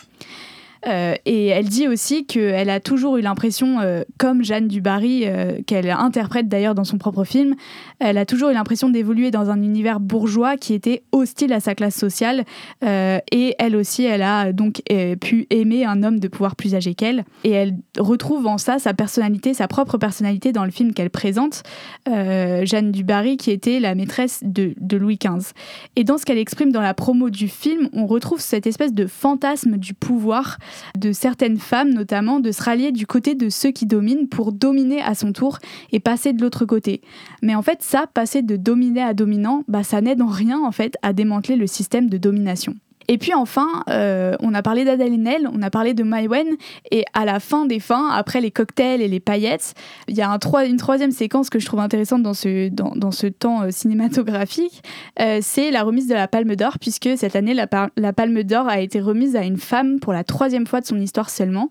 Euh, 0.87 1.15
et 1.27 1.47
elle 1.47 1.69
dit 1.69 1.89
aussi 1.89 2.27
qu'elle 2.27 2.71
a 2.71 2.81
toujours 2.81 3.17
eu 3.17 3.21
l'impression, 3.21 3.81
euh, 3.81 4.03
comme 4.19 4.45
Jeanne 4.45 4.69
Dubarry, 4.69 5.23
euh, 5.27 5.61
qu'elle 5.67 5.91
interprète 5.91 6.49
d'ailleurs 6.49 6.75
dans 6.75 6.85
son 6.85 6.99
propre 6.99 7.25
film, 7.25 7.55
elle 8.01 8.19
a 8.19 8.27
toujours 8.27 8.51
eu 8.51 8.55
l'impression 8.55 8.89
d'évoluer 8.89 9.31
dans 9.31 9.51
un 9.51 9.63
univers 9.63 10.01
bourgeois 10.01 10.57
qui 10.57 10.75
était 10.75 11.03
hostile 11.13 11.53
à 11.53 11.61
sa 11.61 11.75
classe 11.75 11.95
sociale. 11.95 12.45
Euh, 12.85 13.19
et 13.31 13.55
elle 13.59 13.77
aussi, 13.77 14.05
elle 14.05 14.23
a 14.23 14.53
donc 14.53 14.83
pu 15.21 15.47
aimer 15.51 15.85
un 15.85 16.03
homme 16.03 16.19
de 16.19 16.29
pouvoir 16.29 16.57
plus 16.57 16.75
âgé 16.75 16.95
qu'elle. 16.95 17.25
Et 17.45 17.51
elle 17.51 17.77
retrouve 17.99 18.47
en 18.47 18.59
ça 18.59 18.79
sa 18.79 18.95
personnalité, 18.95 19.55
sa 19.55 19.69
propre 19.69 19.99
personnalité 19.99 20.53
dans 20.53 20.65
le 20.65 20.71
film 20.71 20.93
qu'elle 20.93 21.11
présente, 21.11 21.63
Jeanne 22.07 22.93
Dubarry, 22.93 23.37
qui 23.37 23.51
était 23.51 23.81
la 23.81 23.95
maîtresse 23.95 24.41
de 24.43 24.97
Louis 24.97 25.19
XV. 25.19 25.53
Et 25.97 26.05
dans 26.05 26.19
ce 26.19 26.25
qu'elle 26.25 26.39
exprime 26.39 26.73
dans 26.73 26.81
la 26.81 26.95
promo 26.95 27.31
du 27.31 27.49
film, 27.49 27.89
on 27.93 28.07
retrouve 28.07 28.41
cette 28.41 28.67
espèce 28.67 28.93
de 28.93 29.07
fantasme 29.07 29.77
du 29.77 29.95
pouvoir 29.95 30.59
de 30.99 31.13
certaines 31.13 31.59
femmes, 31.59 31.91
notamment, 31.91 32.41
de 32.41 32.53
se 32.53 32.63
rallier 32.63 32.93
du 32.93 33.07
côté 33.07 33.35
de 33.35 33.49
ceux 33.49 33.71
qui 33.71 33.87
dominent 33.87 34.29
pour 34.29 34.53
dominer 34.53 35.01
à 35.03 35.15
son 35.15 35.33
tour 35.33 35.59
et 35.91 36.01
passer 36.01 36.33
de 36.33 36.43
l'autre 36.43 36.65
côté. 36.65 37.01
Mais 37.43 37.55
en 37.55 37.63
fait, 37.63 37.83
ça, 37.83 38.07
passer 38.13 38.43
de 38.43 38.57
dominé 38.57 39.03
à 39.03 39.15
dominant, 39.15 39.65
bah, 39.69 39.83
ça 39.83 40.01
n'aide 40.01 40.23
en 40.23 40.27
rien 40.27 40.61
en 40.61 40.73
fait 40.73 40.97
à 41.03 41.13
démanteler 41.13 41.57
le 41.57 41.67
système 41.67 42.09
de 42.09 42.19
domination. 42.19 42.75
Et 43.09 43.19
puis 43.19 43.35
enfin, 43.35 43.69
euh, 43.89 44.35
on 44.41 44.55
a 44.55 44.63
parlé 44.63 44.85
d'Adèle 44.85 45.13
Haenel, 45.13 45.49
on 45.53 45.63
a 45.63 45.71
parlé 45.71 45.95
de 45.95 46.03
Maïwen, 46.03 46.47
et 46.91 47.05
à 47.15 47.25
la 47.25 47.41
fin 47.41 47.67
des 47.67 47.81
fins, 47.81 48.09
après 48.11 48.41
les 48.41 48.51
cocktails 48.51 49.01
et 49.01 49.09
les 49.09 49.21
paillettes, 49.21 49.75
il 50.09 50.17
y 50.17 50.23
a 50.23 50.31
un 50.31 50.39
une 50.67 50.77
troisième 50.77 51.13
séquence 51.13 51.51
que 51.51 51.59
je 51.59 51.67
trouve 51.67 51.81
intéressante 51.81 52.23
dans 52.23 52.35
ce, 52.35 52.69
dans, 52.69 53.11
ce 53.11 53.27
temps 53.27 53.63
euh, 53.63 53.71
cinématographique, 53.71 54.83
euh, 55.21 55.39
c'est 55.41 55.71
la 55.71 55.83
remise 55.83 56.09
de 56.09 56.15
la 56.15 56.29
Palme 56.29 56.57
d'Or, 56.57 56.79
puisque 56.81 57.11
cette 57.17 57.37
année, 57.37 57.55
la, 57.55 57.69
la 57.97 58.13
Palme 58.13 58.43
d'Or 58.43 58.69
a 58.69 58.81
été 58.81 59.01
remise 59.01 59.37
à 59.37 59.45
une 59.45 59.57
femme 59.57 60.01
pour 60.01 60.13
la 60.13 60.25
troisième 60.25 60.67
fois 60.67 60.81
de 60.81 60.87
son 60.87 61.01
histoire 61.01 61.31
seulement. 61.31 61.69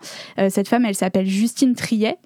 cette 0.49 0.67
femme, 0.67 0.85
elle 0.85 0.95
s'appelle 0.95 1.27
Justine 1.27 1.75
Triet. 1.75 2.17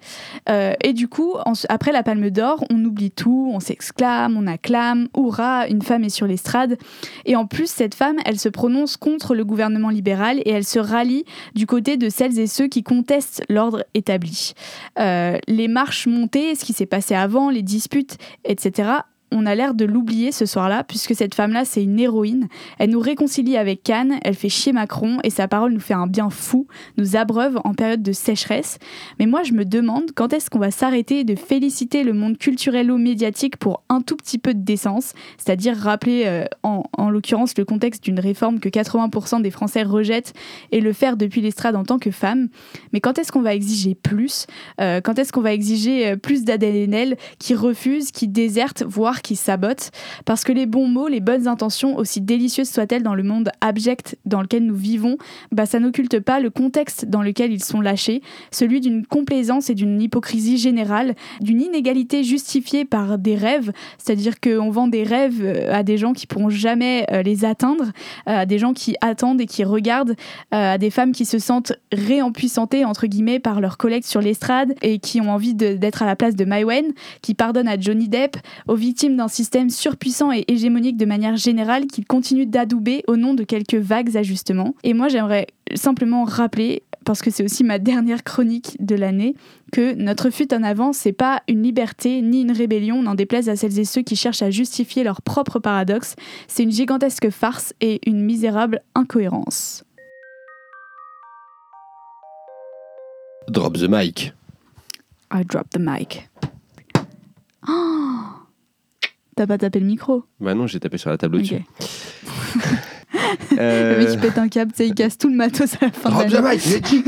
et 0.48 0.92
du 0.92 1.08
coup, 1.08 1.34
après 1.68 1.92
la 1.92 2.02
Palme 2.02 2.30
d'Or, 2.30 2.64
on 2.70 2.84
oublie 2.84 3.10
tout, 3.10 3.50
on 3.52 3.60
s'exclame, 3.60 4.36
on 4.36 4.46
acclame, 4.46 5.08
hurrah, 5.16 5.66
une 5.68 5.82
femme 5.82 6.04
est 6.04 6.10
sur 6.10 6.26
l'estrade. 6.26 6.76
Et 7.24 7.36
en 7.36 7.46
plus, 7.46 7.70
cette 7.70 7.94
femme, 7.94 8.16
elle 8.24 8.38
se 8.38 8.48
prononce 8.48 8.96
contre 9.06 9.36
le 9.36 9.44
gouvernement 9.44 9.90
libéral 9.90 10.40
et 10.44 10.50
elle 10.50 10.64
se 10.64 10.80
rallie 10.80 11.24
du 11.54 11.64
côté 11.64 11.96
de 11.96 12.08
celles 12.08 12.40
et 12.40 12.48
ceux 12.48 12.66
qui 12.66 12.82
contestent 12.82 13.44
l'ordre 13.48 13.84
établi. 13.94 14.54
Euh, 14.98 15.38
les 15.46 15.68
marches 15.68 16.08
montées, 16.08 16.56
ce 16.56 16.64
qui 16.64 16.72
s'est 16.72 16.86
passé 16.86 17.14
avant, 17.14 17.48
les 17.48 17.62
disputes, 17.62 18.16
etc., 18.44 18.90
on 19.32 19.46
a 19.46 19.54
l'air 19.54 19.74
de 19.74 19.84
l'oublier 19.84 20.32
ce 20.32 20.46
soir-là, 20.46 20.84
puisque 20.84 21.14
cette 21.14 21.34
femme-là, 21.34 21.64
c'est 21.64 21.82
une 21.82 21.98
héroïne. 21.98 22.48
Elle 22.78 22.90
nous 22.90 23.00
réconcilie 23.00 23.56
avec 23.56 23.82
Cannes, 23.82 24.18
elle 24.22 24.34
fait 24.34 24.48
chier 24.48 24.72
Macron, 24.72 25.18
et 25.24 25.30
sa 25.30 25.48
parole 25.48 25.72
nous 25.72 25.80
fait 25.80 25.94
un 25.94 26.06
bien 26.06 26.30
fou, 26.30 26.66
nous 26.96 27.16
abreuve 27.16 27.58
en 27.64 27.74
période 27.74 28.02
de 28.02 28.12
sécheresse. 28.12 28.78
Mais 29.18 29.26
moi, 29.26 29.42
je 29.42 29.52
me 29.52 29.64
demande 29.64 30.12
quand 30.14 30.32
est-ce 30.32 30.50
qu'on 30.50 30.58
va 30.58 30.70
s'arrêter 30.70 31.24
de 31.24 31.34
féliciter 31.34 32.04
le 32.04 32.12
monde 32.12 32.38
culturel 32.38 32.90
ou 32.90 32.98
médiatique 32.98 33.56
pour 33.56 33.82
un 33.88 34.00
tout 34.00 34.16
petit 34.16 34.38
peu 34.38 34.54
de 34.54 34.62
décence, 34.62 35.12
c'est-à-dire 35.38 35.76
rappeler, 35.76 36.24
euh, 36.26 36.44
en, 36.62 36.84
en 36.96 37.10
l'occurrence, 37.10 37.56
le 37.58 37.64
contexte 37.64 38.04
d'une 38.04 38.20
réforme 38.20 38.60
que 38.60 38.68
80% 38.68 39.42
des 39.42 39.50
Français 39.50 39.82
rejettent, 39.82 40.32
et 40.72 40.80
le 40.80 40.92
faire 40.92 41.16
depuis 41.16 41.40
l'estrade 41.40 41.76
en 41.76 41.84
tant 41.84 41.98
que 41.98 42.10
femme. 42.10 42.48
Mais 42.92 43.00
quand 43.00 43.18
est-ce 43.18 43.32
qu'on 43.32 43.42
va 43.42 43.54
exiger 43.54 43.94
plus? 43.94 44.46
Euh, 44.80 45.00
Quand 45.00 45.18
est-ce 45.18 45.32
qu'on 45.32 45.40
va 45.40 45.52
exiger 45.52 46.08
euh, 46.08 46.16
plus 46.16 46.44
d'Adèle 46.44 46.76
Haenel 46.76 47.16
qui 47.38 47.54
refuse, 47.54 48.10
qui 48.10 48.28
déserte, 48.28 48.82
voire 48.86 49.15
qui 49.22 49.36
sabotent, 49.36 49.90
parce 50.24 50.44
que 50.44 50.52
les 50.52 50.66
bons 50.66 50.88
mots, 50.88 51.08
les 51.08 51.20
bonnes 51.20 51.48
intentions, 51.48 51.96
aussi 51.96 52.20
délicieuses 52.20 52.70
soient-elles 52.70 53.02
dans 53.02 53.14
le 53.14 53.22
monde 53.22 53.50
abject 53.60 54.16
dans 54.24 54.42
lequel 54.42 54.64
nous 54.64 54.74
vivons, 54.74 55.16
bah, 55.52 55.66
ça 55.66 55.80
n'occulte 55.80 56.20
pas 56.20 56.40
le 56.40 56.50
contexte 56.50 57.06
dans 57.06 57.22
lequel 57.22 57.52
ils 57.52 57.64
sont 57.64 57.80
lâchés, 57.80 58.22
celui 58.50 58.80
d'une 58.80 59.06
complaisance 59.06 59.70
et 59.70 59.74
d'une 59.74 60.00
hypocrisie 60.00 60.58
générale, 60.58 61.14
d'une 61.40 61.60
inégalité 61.60 62.24
justifiée 62.24 62.84
par 62.84 63.18
des 63.18 63.34
rêves, 63.34 63.72
c'est-à-dire 63.98 64.40
qu'on 64.40 64.70
vend 64.70 64.88
des 64.88 65.02
rêves 65.02 65.42
euh, 65.42 65.72
à 65.72 65.82
des 65.82 65.96
gens 65.96 66.12
qui 66.12 66.26
pourront 66.26 66.50
jamais 66.50 67.06
euh, 67.12 67.22
les 67.22 67.44
atteindre, 67.44 67.84
euh, 68.28 68.40
à 68.40 68.46
des 68.46 68.58
gens 68.58 68.72
qui 68.72 68.96
attendent 69.00 69.40
et 69.40 69.46
qui 69.46 69.64
regardent, 69.64 70.14
à 70.50 70.78
des 70.78 70.90
femmes 70.90 71.12
qui 71.12 71.24
se 71.24 71.38
sentent 71.38 71.72
réempuissantées, 71.92 72.84
entre 72.84 73.06
guillemets, 73.06 73.38
par 73.38 73.60
leurs 73.60 73.78
collègues 73.78 74.04
sur 74.04 74.20
l'estrade 74.20 74.74
et 74.82 74.98
qui 74.98 75.20
ont 75.20 75.30
envie 75.30 75.54
d'être 75.54 76.02
à 76.02 76.06
la 76.06 76.16
place 76.16 76.34
de 76.34 76.44
Maïwen, 76.44 76.92
qui 77.22 77.34
pardonnent 77.34 77.68
à 77.68 77.78
Johnny 77.78 78.08
Depp, 78.08 78.36
aux 78.68 78.74
victimes 78.74 79.05
d'un 79.14 79.28
système 79.28 79.70
surpuissant 79.70 80.32
et 80.32 80.44
hégémonique 80.48 80.96
de 80.96 81.04
manière 81.04 81.36
générale 81.36 81.86
qu'il 81.86 82.06
continue 82.06 82.46
d'adouber 82.46 83.04
au 83.06 83.16
nom 83.16 83.34
de 83.34 83.44
quelques 83.44 83.74
vagues 83.74 84.16
ajustements. 84.16 84.74
Et 84.82 84.94
moi, 84.94 85.08
j'aimerais 85.08 85.46
simplement 85.74 86.24
rappeler 86.24 86.82
parce 87.06 87.22
que 87.22 87.30
c'est 87.30 87.44
aussi 87.44 87.64
ma 87.64 87.78
dernière 87.78 88.24
chronique 88.24 88.76
de 88.80 88.96
l'année, 88.96 89.36
que 89.72 89.94
notre 89.94 90.28
fuite 90.28 90.52
en 90.52 90.62
avant, 90.64 90.92
c'est 90.92 91.12
pas 91.12 91.40
une 91.48 91.62
liberté 91.62 92.20
ni 92.20 92.42
une 92.42 92.50
rébellion, 92.50 93.00
n'en 93.00 93.14
déplaise 93.14 93.48
à 93.48 93.54
celles 93.54 93.78
et 93.78 93.84
ceux 93.84 94.02
qui 94.02 94.16
cherchent 94.16 94.42
à 94.42 94.50
justifier 94.50 95.04
leur 95.04 95.22
propre 95.22 95.60
paradoxe, 95.60 96.16
c'est 96.48 96.64
une 96.64 96.72
gigantesque 96.72 97.30
farce 97.30 97.72
et 97.80 98.00
une 98.06 98.20
misérable 98.20 98.82
incohérence. 98.96 99.84
Drop 103.48 103.78
the 103.78 103.88
mic. 103.88 104.34
I 105.32 105.44
drop 105.44 105.70
the 105.70 105.78
mic. 105.78 106.28
Oh 107.68 108.35
T'as 109.36 109.46
pas 109.46 109.58
tapé 109.58 109.80
le 109.80 109.86
micro 109.86 110.24
Bah 110.40 110.54
non, 110.54 110.66
j'ai 110.66 110.80
tapé 110.80 110.96
sur 110.96 111.10
la 111.10 111.18
table 111.18 111.36
au-dessus. 111.36 111.62
euh... 113.58 113.98
Le 113.98 114.04
mec, 114.04 114.14
il 114.14 114.18
pète 114.18 114.38
un 114.38 114.48
câble, 114.48 114.72
il 114.78 114.94
casse 114.94 115.18
tout 115.18 115.28
le 115.28 115.36
matos 115.36 115.74
à 115.74 115.86
la 115.86 115.92
fin 115.92 116.08
drop 116.08 116.26
de 116.26 116.38
mic 116.38 117.04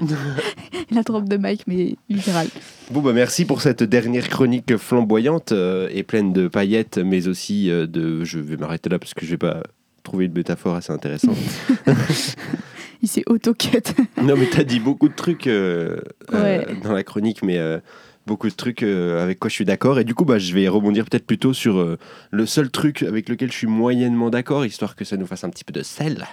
Il 0.90 0.98
a 0.98 1.02
drop 1.02 1.28
de 1.28 1.36
mic, 1.36 1.64
mais 1.66 1.96
littéral. 2.08 2.48
Bon, 2.90 3.02
bah 3.02 3.12
merci 3.12 3.44
pour 3.44 3.60
cette 3.60 3.82
dernière 3.82 4.26
chronique 4.30 4.78
flamboyante 4.78 5.52
euh, 5.52 5.90
et 5.92 6.02
pleine 6.02 6.32
de 6.32 6.48
paillettes, 6.48 6.96
mais 6.96 7.28
aussi 7.28 7.70
euh, 7.70 7.86
de... 7.86 8.24
Je 8.24 8.38
vais 8.38 8.56
m'arrêter 8.56 8.88
là 8.88 8.98
parce 8.98 9.12
que 9.12 9.26
je 9.26 9.32
vais 9.32 9.38
pas 9.38 9.62
trouver 10.02 10.24
une 10.24 10.32
métaphore 10.32 10.76
assez 10.76 10.92
intéressante. 10.92 11.36
il 13.02 13.08
s'est 13.08 13.24
auto-cut. 13.26 13.82
non, 14.22 14.34
mais 14.34 14.46
t'as 14.46 14.64
dit 14.64 14.80
beaucoup 14.80 15.10
de 15.10 15.14
trucs 15.14 15.46
euh, 15.46 15.98
dans 16.82 16.92
la 16.92 17.02
chronique, 17.02 17.42
mais 17.42 17.58
beaucoup 18.26 18.48
de 18.48 18.54
trucs 18.54 18.82
euh, 18.82 19.22
avec 19.22 19.38
quoi 19.38 19.48
je 19.48 19.54
suis 19.54 19.64
d'accord. 19.64 19.98
Et 19.98 20.04
du 20.04 20.14
coup, 20.14 20.24
bah, 20.24 20.38
je 20.38 20.52
vais 20.54 20.68
rebondir 20.68 21.04
peut-être 21.04 21.26
plutôt 21.26 21.52
sur 21.52 21.78
euh, 21.78 21.98
le 22.30 22.46
seul 22.46 22.70
truc 22.70 23.02
avec 23.02 23.28
lequel 23.28 23.52
je 23.52 23.56
suis 23.56 23.66
moyennement 23.66 24.30
d'accord, 24.30 24.64
histoire 24.64 24.96
que 24.96 25.04
ça 25.04 25.16
nous 25.16 25.26
fasse 25.26 25.44
un 25.44 25.50
petit 25.50 25.64
peu 25.64 25.72
de 25.72 25.82
sel. 25.82 26.26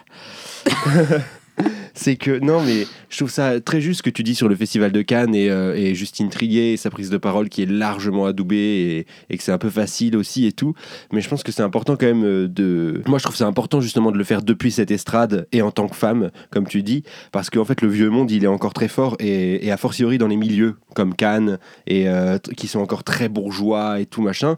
c'est 1.94 2.16
que 2.16 2.40
non 2.40 2.62
mais 2.62 2.88
je 3.10 3.18
trouve 3.18 3.30
ça 3.30 3.60
très 3.62 3.82
juste 3.82 4.02
que 4.02 4.10
tu 4.10 4.24
dis 4.24 4.36
sur 4.36 4.48
le 4.48 4.56
festival 4.56 4.92
de 4.92 5.02
Cannes 5.02 5.36
et, 5.36 5.50
euh, 5.50 5.94
Justine 5.94 6.30
Trier 6.30 6.74
et 6.74 6.78
sa 6.78 6.90
prise 6.90 7.10
de 7.10 7.18
parole 7.18 7.50
qui 7.50 7.62
est 7.62 7.70
largement 7.70 8.26
adoubée 8.26 9.06
et, 9.30 9.38
que 9.38 9.44
c'est 9.44 9.52
un 9.52 9.58
peu 9.58 9.70
facile 9.70 10.16
aussi 10.16 10.46
et 10.46 10.52
tout. 10.52 10.74
Mais 11.12 11.22
je 11.22 11.30
pense 11.30 11.44
que 11.44 11.52
c'est 11.52 11.62
important 11.62 11.96
quand 11.96 12.06
même 12.06 12.24
euh, 12.24 12.48
de 12.48 13.02
moi 13.08 13.20
je 13.20 13.24
trouve 13.24 13.36
c'est 13.36 13.44
important 13.44 13.82
justement 13.82 14.12
de 14.12 14.18
le 14.18 14.24
faire 14.24 14.42
depuis 14.42 14.72
cette 14.72 14.92
estrade 14.92 15.48
et 15.52 15.62
en 15.62 15.72
tant 15.72 15.88
que 15.88 15.96
femme 15.96 16.32
comme 16.50 16.68
tu 16.68 16.82
dis 16.84 17.04
parce 17.32 17.50
qu'en 17.50 17.66
fait 17.66 17.82
le 17.82 17.90
vieux 17.90 18.10
monde 18.10 18.32
il 18.32 18.44
est 18.44 18.48
encore 18.48 18.74
très 18.74 18.88
fort 18.88 19.16
et, 19.20 19.72
a 19.72 19.78
fortiori 19.78 20.20
dans 20.20 20.28
les 20.28 20.38
milieux 20.38 20.76
comme 20.94 21.16
Cannes 21.16 21.58
et 21.88 22.08
euh, 22.08 22.38
qui 22.38 22.68
sont 22.68 22.80
encore 22.80 23.04
très 23.04 23.28
bourgeois 23.28 24.00
et 24.00 24.06
tout 24.06 24.22
machin 24.22 24.56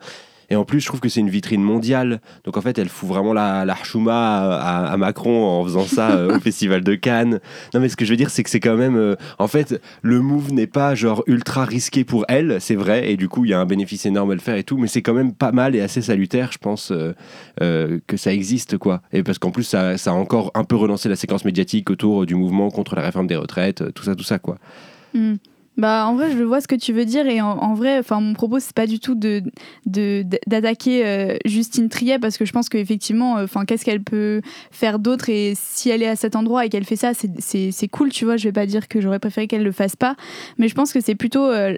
et 0.49 0.55
en 0.55 0.65
plus, 0.65 0.79
je 0.79 0.85
trouve 0.85 0.99
que 0.99 1.09
c'est 1.09 1.19
une 1.19 1.29
vitrine 1.29 1.61
mondiale. 1.61 2.21
Donc 2.43 2.57
en 2.57 2.61
fait, 2.61 2.77
elle 2.77 2.89
fout 2.89 3.09
vraiment 3.09 3.33
la, 3.33 3.65
la 3.65 3.75
à, 4.07 4.97
Macron 4.97 5.45
en 5.45 5.63
faisant 5.63 5.85
ça 5.85 6.11
euh, 6.11 6.35
au 6.35 6.39
Festival 6.41 6.83
de 6.83 6.95
Cannes. 6.95 7.39
Non, 7.73 7.79
mais 7.79 7.89
ce 7.89 7.95
que 7.95 8.05
je 8.05 8.11
veux 8.11 8.17
dire, 8.17 8.29
c'est 8.29 8.43
que 8.43 8.49
c'est 8.49 8.59
quand 8.59 8.75
même. 8.75 8.95
Euh, 8.95 9.15
en 9.39 9.47
fait, 9.47 9.81
le 10.01 10.19
move 10.21 10.53
n'est 10.53 10.67
pas 10.67 10.95
genre 10.95 11.23
ultra 11.27 11.65
risqué 11.65 12.03
pour 12.03 12.25
elle, 12.27 12.57
c'est 12.59 12.75
vrai. 12.75 13.11
Et 13.11 13.17
du 13.17 13.29
coup, 13.29 13.45
il 13.45 13.51
y 13.51 13.53
a 13.53 13.59
un 13.59 13.65
bénéfice 13.65 14.05
énorme 14.05 14.31
à 14.31 14.33
le 14.35 14.39
faire 14.39 14.55
et 14.55 14.63
tout. 14.63 14.77
Mais 14.77 14.87
c'est 14.87 15.01
quand 15.01 15.13
même 15.13 15.33
pas 15.33 15.51
mal 15.51 15.75
et 15.75 15.81
assez 15.81 16.01
salutaire, 16.01 16.51
je 16.51 16.57
pense, 16.57 16.91
euh, 16.91 17.99
que 18.07 18.17
ça 18.17 18.33
existe, 18.33 18.77
quoi. 18.77 19.01
Et 19.13 19.23
parce 19.23 19.39
qu'en 19.39 19.51
plus, 19.51 19.63
ça, 19.63 19.97
ça, 19.97 20.11
a 20.11 20.13
encore 20.13 20.51
un 20.55 20.63
peu 20.63 20.75
relancé 20.75 21.09
la 21.09 21.15
séquence 21.15 21.45
médiatique 21.45 21.89
autour 21.89 22.25
du 22.25 22.35
mouvement 22.35 22.69
contre 22.69 22.95
la 22.95 23.01
réforme 23.01 23.27
des 23.27 23.35
retraites, 23.35 23.93
tout 23.93 24.03
ça, 24.03 24.15
tout 24.15 24.23
ça, 24.23 24.39
quoi. 24.39 24.57
Hmm. 25.13 25.35
Bah, 25.77 26.05
en 26.07 26.15
vrai, 26.15 26.31
je 26.31 26.41
vois 26.41 26.61
ce 26.61 26.67
que 26.67 26.75
tu 26.75 26.93
veux 26.93 27.03
dire 27.03 27.27
et 27.27 27.41
en, 27.41 27.73
vrai, 27.73 27.99
enfin, 27.99 28.21
mon 28.21 28.33
propos 28.33 28.59
c'est 28.59 28.73
pas 28.73 28.87
du 28.87 28.99
tout 28.99 29.15
de 29.15 29.43
d'attaquer 29.85 31.05
euh, 31.05 31.37
Justine 31.45 31.89
Triet 31.89 32.17
parce 32.19 32.37
que 32.37 32.45
je 32.45 32.53
pense 32.53 32.69
qu'effectivement, 32.69 33.37
euh, 33.37 33.45
qu'est-ce 33.67 33.83
qu'elle 33.83 34.03
peut 34.03 34.41
faire 34.71 34.99
d'autre 34.99 35.29
et 35.29 35.53
si 35.55 35.89
elle 35.89 36.01
est 36.01 36.07
à 36.07 36.15
cet 36.15 36.35
endroit 36.35 36.65
et 36.65 36.69
qu'elle 36.69 36.85
fait 36.85 36.95
ça, 36.95 37.11
c'est 37.13 37.87
cool, 37.89 38.09
tu 38.09 38.23
vois. 38.25 38.37
Je 38.37 38.45
vais 38.45 38.53
pas 38.53 38.65
dire 38.65 38.87
que 38.87 39.01
j'aurais 39.01 39.19
préféré 39.19 39.47
qu'elle 39.47 39.63
le 39.63 39.71
fasse 39.73 39.95
pas, 39.95 40.15
mais 40.57 40.69
je 40.69 40.75
pense 40.75 40.93
que 40.93 41.01
c'est 41.01 41.15
plutôt 41.15 41.45
euh, 41.45 41.75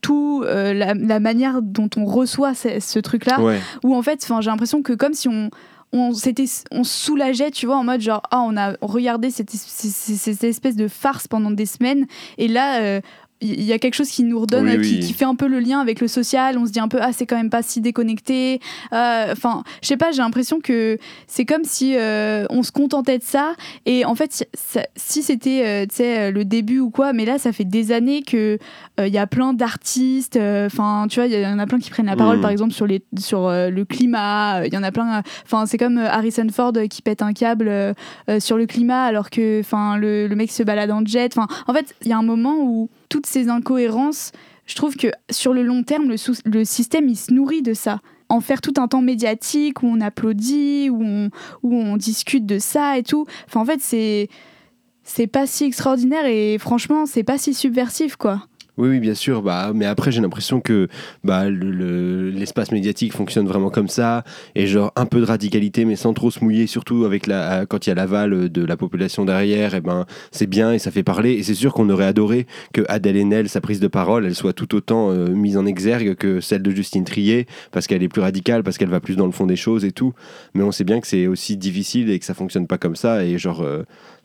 tout 0.00 0.42
la, 0.44 1.20
manière 1.20 1.62
dont 1.62 1.90
on 1.96 2.04
reçoit 2.06 2.54
ce, 2.54 2.98
truc-là, 2.98 3.38
où 3.84 3.94
en 3.94 4.02
fait, 4.02 4.26
j'ai 4.40 4.50
l'impression 4.50 4.82
que 4.82 4.92
comme 4.92 5.14
si 5.14 5.28
on 5.28 5.50
on 5.92 6.12
s'était 6.12 6.46
on 6.70 6.84
soulageait 6.84 7.50
tu 7.50 7.66
vois 7.66 7.76
en 7.76 7.84
mode 7.84 8.00
genre 8.00 8.22
ah 8.30 8.40
on 8.40 8.56
a 8.56 8.74
regardé 8.80 9.30
cette, 9.30 9.50
cette, 9.50 10.44
espèce 10.44 10.76
de 10.76 10.88
farce 10.88 11.26
pendant 11.28 11.50
des 11.50 11.66
semaines. 11.66 12.06
Et 12.38 12.48
là 12.48 12.80
euh, 12.80 13.00
il 13.42 13.62
y 13.62 13.72
a 13.72 13.78
quelque 13.78 13.94
chose 13.94 14.10
qui 14.10 14.22
nous 14.22 14.38
redonne, 14.38 14.80
qui, 14.82 15.00
qui, 15.00 15.12
fait 15.14 15.24
un 15.24 15.34
peu 15.34 15.46
le 15.46 15.60
lien 15.60 15.80
avec 15.80 16.00
le 16.00 16.08
social. 16.08 16.58
On 16.58 16.66
se 16.66 16.72
dit 16.72 16.80
un 16.80 16.88
peu, 16.88 16.98
ah, 17.00 17.12
c'est 17.12 17.24
quand 17.24 17.36
même 17.36 17.50
pas 17.50 17.62
si 17.62 17.80
déconnecté. 17.80 18.60
Euh, 18.92 19.32
enfin, 19.32 19.62
je 19.82 19.88
sais 19.88 19.96
pas, 19.96 20.12
j'ai 20.12 20.18
l'impression 20.18 20.60
que 20.60 20.98
c'est 21.26 21.46
comme 21.46 21.64
si 21.64 21.96
euh, 21.96 22.44
on 22.50 22.62
se 22.62 22.70
contentait 22.70 23.18
de 23.18 23.24
ça. 23.24 23.54
Et 23.86 24.04
en 24.04 24.14
fait, 24.14 24.46
si 24.96 25.22
c'était, 25.22 25.86
euh, 26.00 26.30
le 26.30 26.44
début 26.44 26.80
ou 26.80 26.90
quoi, 26.90 27.12
mais 27.12 27.24
là, 27.24 27.38
ça 27.38 27.52
fait 27.52 27.64
des 27.64 27.92
années 27.92 28.22
que 28.22 28.58
il 28.98 29.08
y 29.08 29.18
a 29.18 29.26
plein 29.26 29.54
d'artistes. 29.54 30.36
Enfin, 30.36 31.06
tu 31.08 31.20
vois, 31.20 31.26
il 31.26 31.32
y 31.32 31.46
en 31.46 31.58
a 31.58 31.66
plein 31.66 31.78
qui 31.78 31.88
prennent 31.88 32.06
la 32.06 32.16
parole, 32.16 32.36
mm. 32.36 32.42
par 32.42 32.50
exemple, 32.50 32.72
sur, 32.72 32.86
les, 32.86 33.02
sur 33.18 33.48
le 33.48 33.84
climat. 33.84 34.66
Il 34.66 34.74
y 34.74 34.76
en 34.76 34.82
a 34.82 34.92
plein. 34.92 35.22
Enfin, 35.44 35.64
c'est 35.64 35.78
comme 35.78 35.96
Harrison 35.96 36.46
Ford 36.52 36.74
qui 36.90 37.00
pète 37.00 37.22
un 37.22 37.32
câble 37.32 37.94
sur 38.38 38.58
le 38.58 38.66
climat 38.66 39.04
alors 39.04 39.30
que, 39.30 39.60
enfin, 39.60 39.96
le, 39.96 40.26
le 40.26 40.36
mec 40.36 40.50
se 40.50 40.62
balade 40.62 40.90
en 40.90 41.02
jet. 41.06 41.32
Enfin, 41.34 41.46
en 41.66 41.72
fait, 41.72 41.94
il 42.02 42.08
y 42.08 42.12
a 42.12 42.18
un 42.18 42.22
moment 42.22 42.56
où 42.60 42.90
toutes 43.10 43.26
ces 43.26 43.50
incohérences, 43.50 44.32
je 44.64 44.74
trouve 44.74 44.96
que 44.96 45.08
sur 45.30 45.52
le 45.52 45.62
long 45.62 45.82
terme, 45.82 46.08
le, 46.08 46.64
système, 46.64 47.08
il 47.08 47.16
se 47.16 47.34
nourrit 47.34 47.60
de 47.60 47.74
ça. 47.74 48.00
En 48.30 48.40
faire 48.40 48.60
tout 48.60 48.74
un 48.78 48.86
temps 48.86 49.02
médiatique 49.02 49.82
où 49.82 49.86
on 49.88 50.00
applaudit, 50.00 50.88
où 50.88 51.30
on, 51.64 51.96
discute 51.96 52.46
de 52.46 52.58
ça 52.60 52.96
et 52.96 53.02
tout. 53.02 53.26
En 53.54 53.64
fait, 53.64 53.80
c'est, 53.80 54.28
c'est 55.02 55.26
pas 55.26 55.48
si 55.48 55.64
extraordinaire 55.64 56.24
et 56.26 56.56
franchement, 56.58 57.04
c'est 57.04 57.24
pas 57.24 57.36
si 57.36 57.52
subversif, 57.52 58.14
quoi. 58.14 58.46
Oui, 58.80 58.88
oui, 58.88 58.98
bien 59.00 59.14
sûr. 59.14 59.42
Bah, 59.42 59.72
mais 59.74 59.84
après, 59.84 60.10
j'ai 60.10 60.22
l'impression 60.22 60.60
que 60.60 60.88
bah, 61.22 61.50
le- 61.50 62.30
l'espace 62.30 62.72
médiatique 62.72 63.12
fonctionne 63.12 63.46
vraiment 63.46 63.68
comme 63.68 63.88
ça. 63.88 64.24
Et 64.54 64.66
genre, 64.66 64.90
un 64.96 65.04
peu 65.04 65.20
de 65.20 65.26
radicalité, 65.26 65.84
mais 65.84 65.96
sans 65.96 66.14
trop 66.14 66.30
se 66.30 66.42
mouiller, 66.42 66.66
surtout 66.66 67.04
avec 67.04 67.26
la, 67.26 67.66
quand 67.66 67.86
il 67.86 67.90
y 67.90 67.92
a 67.92 67.94
l'aval 67.94 68.48
de 68.48 68.64
la 68.64 68.76
population 68.78 69.24
derrière, 69.26 69.74
et 69.74 69.82
ben, 69.82 70.06
c'est 70.30 70.46
bien 70.46 70.72
et 70.72 70.78
ça 70.78 70.90
fait 70.90 71.02
parler. 71.02 71.32
Et 71.32 71.42
c'est 71.42 71.54
sûr 71.54 71.74
qu'on 71.74 71.90
aurait 71.90 72.06
adoré 72.06 72.46
que 72.72 72.80
Adèle 72.88 73.18
Haenel, 73.18 73.48
sa 73.50 73.60
prise 73.60 73.80
de 73.80 73.88
parole, 73.88 74.24
elle 74.24 74.34
soit 74.34 74.54
tout 74.54 74.74
autant 74.74 75.10
euh, 75.10 75.28
mise 75.28 75.58
en 75.58 75.66
exergue 75.66 76.14
que 76.14 76.40
celle 76.40 76.62
de 76.62 76.70
Justine 76.70 77.04
Trier, 77.04 77.46
parce 77.72 77.86
qu'elle 77.86 78.02
est 78.02 78.08
plus 78.08 78.22
radicale, 78.22 78.62
parce 78.62 78.78
qu'elle 78.78 78.88
va 78.88 79.00
plus 79.00 79.16
dans 79.16 79.26
le 79.26 79.32
fond 79.32 79.46
des 79.46 79.56
choses 79.56 79.84
et 79.84 79.92
tout. 79.92 80.14
Mais 80.54 80.62
on 80.62 80.72
sait 80.72 80.84
bien 80.84 81.00
que 81.00 81.06
c'est 81.06 81.26
aussi 81.26 81.56
difficile 81.58 82.08
et 82.10 82.18
que 82.18 82.24
ça 82.24 82.32
fonctionne 82.34 82.66
pas 82.66 82.78
comme 82.78 82.96
ça. 82.96 83.24
Et 83.24 83.36
genre, 83.36 83.60
euh, 83.62 83.82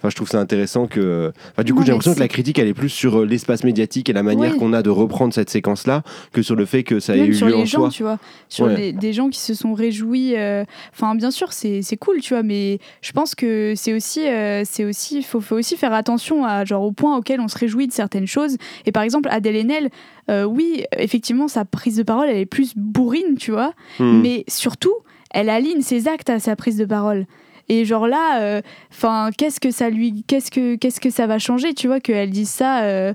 je 0.08 0.16
trouve 0.16 0.30
ça 0.30 0.40
intéressant 0.40 0.86
que. 0.88 1.32
Du 1.64 1.74
coup, 1.74 1.82
j'ai 1.84 1.92
l'impression 1.92 2.14
que 2.14 2.20
la 2.20 2.28
critique, 2.28 2.60
elle 2.60 2.68
est 2.68 2.74
plus 2.76 2.90
sur 2.90 3.22
euh, 3.22 3.26
l'espace 3.26 3.64
médiatique 3.64 4.08
et 4.10 4.14
la 4.14 4.22
manière 4.22 4.45
Oui. 4.54 4.60
qu'on 4.60 4.74
a 4.74 4.82
de 4.82 4.90
reprendre 4.90 5.34
cette 5.34 5.50
séquence-là 5.50 6.04
que 6.32 6.42
sur 6.42 6.56
le 6.56 6.66
fait 6.66 6.84
que 6.84 7.00
ça 7.00 7.16
ait 7.16 7.22
Même 7.22 7.32
eu 7.32 7.34
sur 7.36 7.48
lieu 7.48 7.54
les 7.56 7.62
en 7.62 7.66
gens, 7.66 7.80
soi. 7.82 7.90
tu 7.90 8.04
vois. 8.04 8.18
Sur 8.50 8.66
Ouais. 8.66 8.76
les- 8.76 8.94
des 8.94 9.14
gens 9.14 9.30
qui 9.30 9.40
se 9.40 9.54
sont 9.54 9.74
réjouis. 9.74 10.36
euh, 10.36 10.64
Enfin, 10.94 11.16
bien 11.16 11.32
sûr, 11.32 11.52
c'est 11.54 11.82
cool, 12.00 12.20
tu 12.22 12.34
vois, 12.34 12.44
mais 12.44 12.80
je 13.02 13.12
pense 13.12 13.36
que 13.36 13.74
c'est 13.76 13.94
aussi. 13.94 14.28
euh, 14.28 14.64
c'est 14.66 14.86
aussi 14.86 15.24
faut, 15.24 15.42
faut 15.42 15.56
aussi 15.58 15.76
faire 15.78 15.94
attention 15.94 16.46
à, 16.46 16.66
genre, 16.66 16.84
au 16.84 16.92
point 16.92 17.18
auquel 17.18 17.40
on 17.42 17.48
se 17.48 17.58
réjouit 17.58 17.88
de 17.88 17.94
certaines 17.94 18.28
choses. 18.28 18.58
Et 18.86 18.92
par 18.92 19.04
exemple, 19.04 19.30
Adèle 19.32 19.56
Haenel, 19.56 19.90
euh, 20.30 20.44
oui, 20.44 20.84
effectivement, 20.98 21.48
sa 21.48 21.66
prise 21.66 21.98
de 21.98 22.04
parole, 22.04 22.28
elle 22.30 22.38
est 22.38 22.46
plus 22.46 22.74
bourrine, 22.76 23.36
tu 23.40 23.52
vois. 23.52 23.74
Hmm. 24.00 24.22
mais 24.22 24.44
surtout, 24.48 24.94
elle 25.32 25.50
aligne 25.50 25.82
ses 25.82 26.08
actes 26.08 26.30
à 26.30 26.40
sa 26.40 26.56
prise 26.56 26.78
de 26.78 26.86
parole. 26.86 27.26
Et 27.68 27.84
genre 27.84 28.08
là, 28.08 28.62
enfin, 28.92 29.30
qu'est-ce 29.36 29.60
que 29.60 29.72
ça 29.72 29.90
lui, 29.90 30.24
qu'est-ce 30.28 30.52
que, 30.52 30.76
qu'est-ce 30.76 31.00
que 31.02 31.10
ça 31.10 31.26
va 31.28 31.40
changer, 31.40 31.74
tu 31.74 31.88
vois, 31.88 32.00
qu'elle 32.00 32.30
dise 32.30 32.50
ça. 32.50 32.84
euh, 32.84 32.86
euh, 32.86 33.14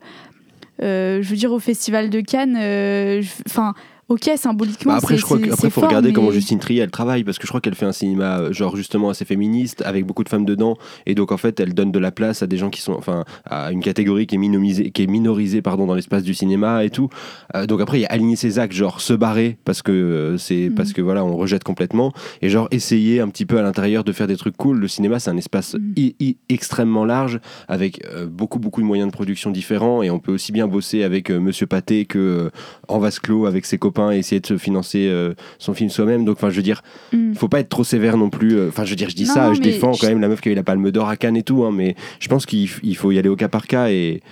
je 0.80 1.28
veux 1.28 1.36
dire 1.36 1.52
au 1.52 1.58
festival 1.58 2.10
de 2.10 2.20
Cannes, 2.20 2.56
enfin. 3.46 3.74
Ok, 4.10 4.28
symboliquement, 4.36 4.92
Bah 4.92 4.98
après, 4.98 5.16
je 5.16 5.22
crois 5.22 5.38
qu'après, 5.38 5.70
faut 5.70 5.80
fort, 5.80 5.84
regarder 5.88 6.08
mais- 6.08 6.14
comment 6.14 6.32
Justine 6.32 6.58
Trier 6.58 6.80
elle 6.82 6.90
travaille 6.90 7.22
parce 7.22 7.38
que 7.38 7.44
je 7.44 7.48
crois 7.48 7.60
qu'elle 7.60 7.76
fait 7.76 7.86
un 7.86 7.92
cinéma 7.92 8.40
euh, 8.40 8.52
genre 8.52 8.74
justement 8.76 9.08
assez 9.08 9.24
féministe 9.24 9.82
avec 9.86 10.04
beaucoup 10.04 10.24
de 10.24 10.28
femmes 10.28 10.44
dedans 10.44 10.76
et 11.06 11.14
donc 11.14 11.30
en 11.30 11.36
fait 11.36 11.60
elle 11.60 11.74
donne 11.74 11.92
de 11.92 11.98
la 12.00 12.10
place 12.10 12.42
à 12.42 12.48
des 12.48 12.56
gens 12.56 12.70
qui 12.70 12.80
sont 12.80 12.92
enfin 12.94 13.24
à 13.48 13.70
une 13.70 13.80
catégorie 13.80 14.26
qui 14.26 14.34
est 14.34 14.38
minorisée 14.38 14.90
qui 14.90 15.04
est 15.04 15.06
minorisée 15.06 15.62
pardon 15.62 15.86
dans 15.86 15.94
l'espace 15.94 16.24
du 16.24 16.34
cinéma 16.34 16.84
et 16.84 16.90
tout. 16.90 17.08
Euh, 17.54 17.66
donc 17.66 17.80
après 17.80 17.98
il 17.98 18.02
y 18.02 18.06
a 18.06 18.08
aligner 18.10 18.34
ses 18.34 18.58
actes 18.58 18.72
genre 18.74 19.00
se 19.00 19.12
barrer 19.12 19.58
parce 19.64 19.80
que 19.80 19.92
euh, 19.92 20.36
c'est 20.38 20.70
Mhm. 20.70 20.74
parce 20.74 20.92
que 20.92 21.00
voilà 21.02 21.24
on 21.24 21.36
rejette 21.36 21.62
complètement 21.62 22.12
et 22.42 22.48
genre 22.48 22.66
essayer 22.72 23.20
un 23.20 23.28
petit 23.28 23.46
peu 23.46 23.58
à 23.58 23.62
l'intérieur 23.62 24.02
de 24.02 24.10
faire 24.10 24.26
des 24.26 24.36
trucs 24.36 24.56
cool. 24.56 24.78
Le 24.80 24.88
cinéma 24.88 25.20
c'est 25.20 25.30
un 25.30 25.36
espace 25.36 25.76
i- 25.96 26.16
i- 26.18 26.36
extrêmement 26.48 27.04
large 27.04 27.38
avec 27.68 28.04
euh, 28.12 28.26
beaucoup 28.26 28.58
beaucoup 28.58 28.80
de 28.80 28.86
moyens 28.86 29.08
de 29.08 29.12
production 29.14 29.52
différents 29.52 30.02
et 30.02 30.10
on 30.10 30.18
peut 30.18 30.32
aussi 30.32 30.50
bien 30.50 30.66
bosser 30.66 31.04
avec 31.04 31.30
Monsieur 31.30 31.66
Pathé 31.68 32.06
que 32.06 32.50
en 32.88 32.98
vase 32.98 33.20
clos 33.20 33.46
avec 33.46 33.66
ses 33.66 33.78
copains 33.78 33.99
et 34.10 34.16
essayer 34.18 34.40
de 34.40 34.46
se 34.46 34.56
financer 34.56 35.06
euh, 35.08 35.34
son 35.58 35.74
film 35.74 35.90
soi-même. 35.90 36.24
Donc, 36.24 36.36
enfin, 36.38 36.48
je 36.48 36.56
veux 36.56 36.62
dire, 36.62 36.80
Mm. 37.12 37.34
faut 37.34 37.48
pas 37.48 37.60
être 37.60 37.68
trop 37.68 37.84
sévère 37.84 38.16
non 38.16 38.30
plus. 38.30 38.56
euh, 38.56 38.68
Enfin, 38.68 38.84
je 38.84 38.90
veux 38.90 38.96
dire, 38.96 39.10
je 39.10 39.16
dis 39.16 39.26
Non, 39.26 39.34
ça, 39.34 39.52
je 39.52 39.58
mais 39.60 39.66
défends 39.66 39.92
je- 39.92 40.00
quand 40.00 40.08
même 40.08 40.20
la 40.20 40.28
meuf 40.28 40.40
qui 40.40 40.48
a 40.48 40.52
eu 40.52 40.54
la 40.54 40.62
Palme 40.62 40.90
d'Or 40.90 41.08
à 41.10 41.16
Cannes 41.16 41.36
et 41.36 41.42
tout, 41.42 41.64
hein, 41.64 41.72
mais 41.72 41.94
je 42.20 42.28
pense 42.28 42.46
qu'il 42.46 42.68
faut 42.68 43.10
y 43.12 43.18
aller 43.18 43.28
au 43.28 43.36
cas 43.36 43.48
par 43.48 43.66
cas 43.66 43.88
et, 43.90 44.22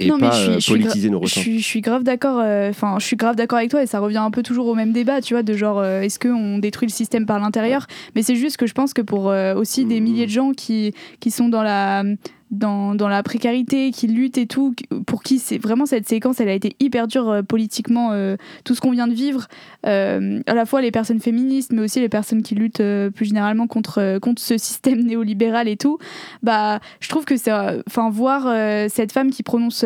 et 0.00 0.06
Non, 0.08 0.16
mais 0.16 0.28
pas 0.28 0.30
je 0.32 0.36
suis- 0.40 0.50
euh, 0.50 0.54
je 0.54 0.60
suis 0.60 0.72
politiser 0.74 1.10
nos 1.10 1.18
Je 1.18 1.22
ressentis. 1.24 1.40
suis, 1.40 1.58
je 1.60 1.64
suis 1.64 1.80
grave 1.80 2.02
d'accord. 2.04 2.38
euh, 2.40 2.70
Enfin, 2.70 2.96
je 3.00 3.04
suis 3.06 3.16
grave 3.16 3.34
d'accord 3.36 3.58
avec 3.58 3.70
toi 3.70 3.82
et 3.82 3.86
ça 3.86 3.98
revient 3.98 4.18
un 4.18 4.30
peu 4.30 4.42
toujours 4.44 4.66
au 4.68 4.74
même 4.76 4.92
débat, 4.92 5.20
tu 5.20 5.34
vois, 5.34 5.42
de 5.42 5.54
genre 5.54 5.78
euh, 5.80 6.02
est-ce 6.02 6.18
qu'on 6.20 6.58
détruit 6.58 6.86
le 6.86 6.92
système 6.92 7.26
par 7.26 7.40
l'intérieur? 7.40 7.86
Mais 8.14 8.22
c'est 8.22 8.36
juste 8.36 8.56
que 8.58 8.66
je 8.68 8.74
pense 8.74 8.94
que 8.94 9.02
pour 9.02 9.28
euh, 9.30 9.54
aussi 9.56 9.84
des 9.84 9.98
Mhm. 10.00 10.04
milliers 10.04 10.26
de 10.26 10.30
gens 10.30 10.52
qui 10.52 10.92
qui 11.20 11.30
sont 11.32 11.48
dans 11.48 11.62
la 11.62 12.04
dans, 12.50 12.94
dans 12.94 13.08
la 13.08 13.22
précarité, 13.22 13.90
qui 13.90 14.06
luttent 14.06 14.38
et 14.38 14.46
tout, 14.46 14.74
pour 15.06 15.22
qui 15.22 15.38
c'est 15.38 15.58
vraiment 15.58 15.86
cette 15.86 16.08
séquence, 16.08 16.40
elle 16.40 16.48
a 16.48 16.54
été 16.54 16.76
hyper 16.80 17.06
dure 17.06 17.28
euh, 17.28 17.42
politiquement, 17.42 18.10
euh, 18.12 18.36
tout 18.64 18.74
ce 18.74 18.80
qu'on 18.80 18.90
vient 18.90 19.06
de 19.06 19.14
vivre, 19.14 19.48
euh, 19.86 20.40
à 20.46 20.54
la 20.54 20.66
fois 20.66 20.80
les 20.80 20.90
personnes 20.90 21.20
féministes, 21.20 21.72
mais 21.72 21.82
aussi 21.82 22.00
les 22.00 22.08
personnes 22.08 22.42
qui 22.42 22.54
luttent 22.54 22.82
plus 23.14 23.26
généralement 23.26 23.66
contre, 23.66 24.18
contre 24.18 24.40
ce 24.40 24.56
système 24.58 25.02
néolibéral 25.02 25.68
et 25.68 25.76
tout, 25.76 25.98
bah, 26.42 26.80
je 27.00 27.08
trouve 27.08 27.24
que 27.24 27.36
c'est, 27.36 27.52
enfin, 27.86 28.10
voir 28.10 28.44
cette 28.90 29.12
femme 29.12 29.30
qui 29.30 29.42
prononce 29.42 29.84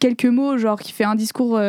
quelques 0.00 0.26
mots, 0.26 0.56
genre 0.58 0.80
qui 0.80 0.92
fait 0.92 1.04
un 1.04 1.14
discours. 1.14 1.60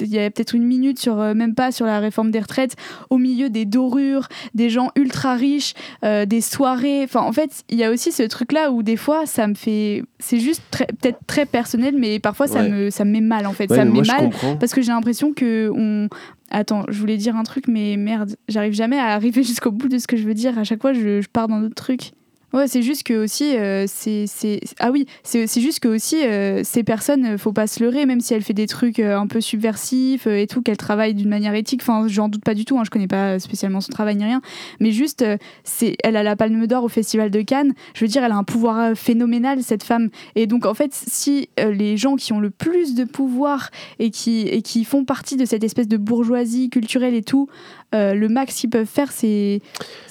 Il 0.00 0.08
y 0.08 0.18
a 0.18 0.30
peut-être 0.30 0.54
une 0.54 0.64
minute 0.64 0.98
sur 0.98 1.20
euh, 1.20 1.34
même 1.34 1.54
pas 1.54 1.72
sur 1.72 1.86
la 1.86 1.98
réforme 2.00 2.30
des 2.30 2.40
retraites 2.40 2.76
au 3.10 3.18
milieu 3.18 3.50
des 3.50 3.64
dorures 3.64 4.28
des 4.54 4.70
gens 4.70 4.90
ultra 4.96 5.34
riches 5.34 5.74
euh, 6.04 6.26
des 6.26 6.40
soirées. 6.40 7.02
Enfin 7.04 7.20
en 7.20 7.32
fait 7.32 7.64
il 7.70 7.78
y 7.78 7.84
a 7.84 7.90
aussi 7.90 8.12
ce 8.12 8.22
truc 8.22 8.52
là 8.52 8.70
où 8.70 8.82
des 8.82 8.96
fois 8.96 9.26
ça 9.26 9.46
me 9.46 9.54
fait 9.54 10.02
c'est 10.18 10.38
juste 10.40 10.62
peut-être 10.70 11.18
très 11.26 11.46
personnel 11.46 11.94
mais 11.98 12.18
parfois 12.18 12.46
ça 12.46 12.60
Ouais. 12.62 12.68
me 12.68 12.90
ça 12.90 13.04
me 13.04 13.10
met 13.12 13.20
mal 13.20 13.46
en 13.46 13.52
fait. 13.52 13.68
Ouais, 13.70 13.76
ça 13.76 13.84
me 13.84 13.92
met 13.92 14.02
mal 14.06 14.30
parce 14.58 14.72
que 14.72 14.80
j'ai 14.82 14.92
l'impression 14.92 15.32
que 15.32 15.70
on 15.74 16.08
attends 16.50 16.84
je 16.88 16.98
voulais 16.98 17.16
dire 17.16 17.36
un 17.36 17.42
truc 17.42 17.68
mais 17.68 17.96
merde 17.96 18.36
j'arrive 18.48 18.72
jamais 18.72 18.98
à 18.98 19.08
arriver 19.08 19.42
jusqu'au 19.44 19.70
bout 19.72 19.88
de 19.88 19.98
ce 19.98 20.06
que 20.06 20.16
je 20.16 20.24
veux 20.24 20.34
dire. 20.34 20.58
À 20.58 20.64
chaque 20.64 20.80
fois 20.80 20.92
je, 20.92 21.20
je 21.20 21.28
pars 21.28 21.48
dans 21.48 21.60
d'autres 21.60 21.74
trucs 21.74 22.12
Ouais, 22.56 22.68
c'est 22.68 22.80
juste 22.80 23.02
que 23.02 23.12
aussi, 23.22 23.54
euh, 23.54 23.84
c'est, 23.86 24.24
c'est- 24.26 24.60
ah 24.78 24.90
oui, 24.90 25.04
c'est, 25.22 25.46
juste 25.60 25.80
que 25.80 25.88
aussi, 25.88 26.24
euh, 26.24 26.62
ces 26.64 26.82
personnes, 26.84 27.26
euh, 27.26 27.36
faut 27.36 27.52
pas 27.52 27.66
se 27.66 27.84
leurrer, 27.84 28.06
même 28.06 28.22
si 28.22 28.32
elle 28.32 28.40
fait 28.40 28.54
des 28.54 28.66
trucs 28.66 28.98
euh, 28.98 29.18
un 29.18 29.26
peu 29.26 29.42
subversifs 29.42 30.26
et 30.26 30.46
tout, 30.46 30.62
qu'elle 30.62 30.78
travaille 30.78 31.12
d'une 31.12 31.28
manière 31.28 31.54
éthique. 31.54 31.82
Enfin, 31.82 32.08
j'en 32.08 32.30
doute 32.30 32.42
pas 32.42 32.54
du 32.54 32.64
tout. 32.64 32.78
Hein, 32.78 32.84
je 32.86 32.88
connais 32.88 33.08
pas 33.08 33.38
spécialement 33.40 33.82
son 33.82 33.92
travail 33.92 34.16
ni 34.16 34.24
rien, 34.24 34.40
mais 34.80 34.90
juste, 34.90 35.22
c'est, 35.64 35.96
elle 36.02 36.16
a 36.16 36.22
la 36.22 36.34
Palme 36.34 36.66
d'Or 36.66 36.84
au 36.84 36.88
Festival 36.88 37.30
de 37.30 37.42
Cannes. 37.42 37.74
Je 37.92 38.02
veux 38.02 38.08
dire, 38.08 38.24
elle 38.24 38.32
a 38.32 38.36
un 38.36 38.44
pouvoir 38.44 38.96
phénoménal 38.96 39.62
cette 39.62 39.82
femme. 39.82 40.08
Et 40.34 40.46
donc, 40.46 40.64
en 40.64 40.72
fait, 40.72 40.94
si 40.94 41.50
les 41.58 41.98
gens 41.98 42.16
qui 42.16 42.32
ont 42.32 42.40
le 42.40 42.48
plus 42.48 42.94
de 42.94 43.04
pouvoir 43.04 43.70
et 43.98 44.10
qui 44.10 44.48
et 44.48 44.62
qui 44.62 44.84
font 44.84 45.04
partie 45.04 45.36
de 45.36 45.44
cette 45.44 45.62
espèce 45.62 45.88
de 45.88 45.98
bourgeoisie 45.98 46.70
culturelle 46.70 47.14
et 47.14 47.22
tout, 47.22 47.50
euh, 47.94 48.14
le 48.14 48.28
max 48.28 48.54
qu'ils 48.54 48.70
peuvent 48.70 48.86
faire, 48.86 49.12
c'est 49.12 49.60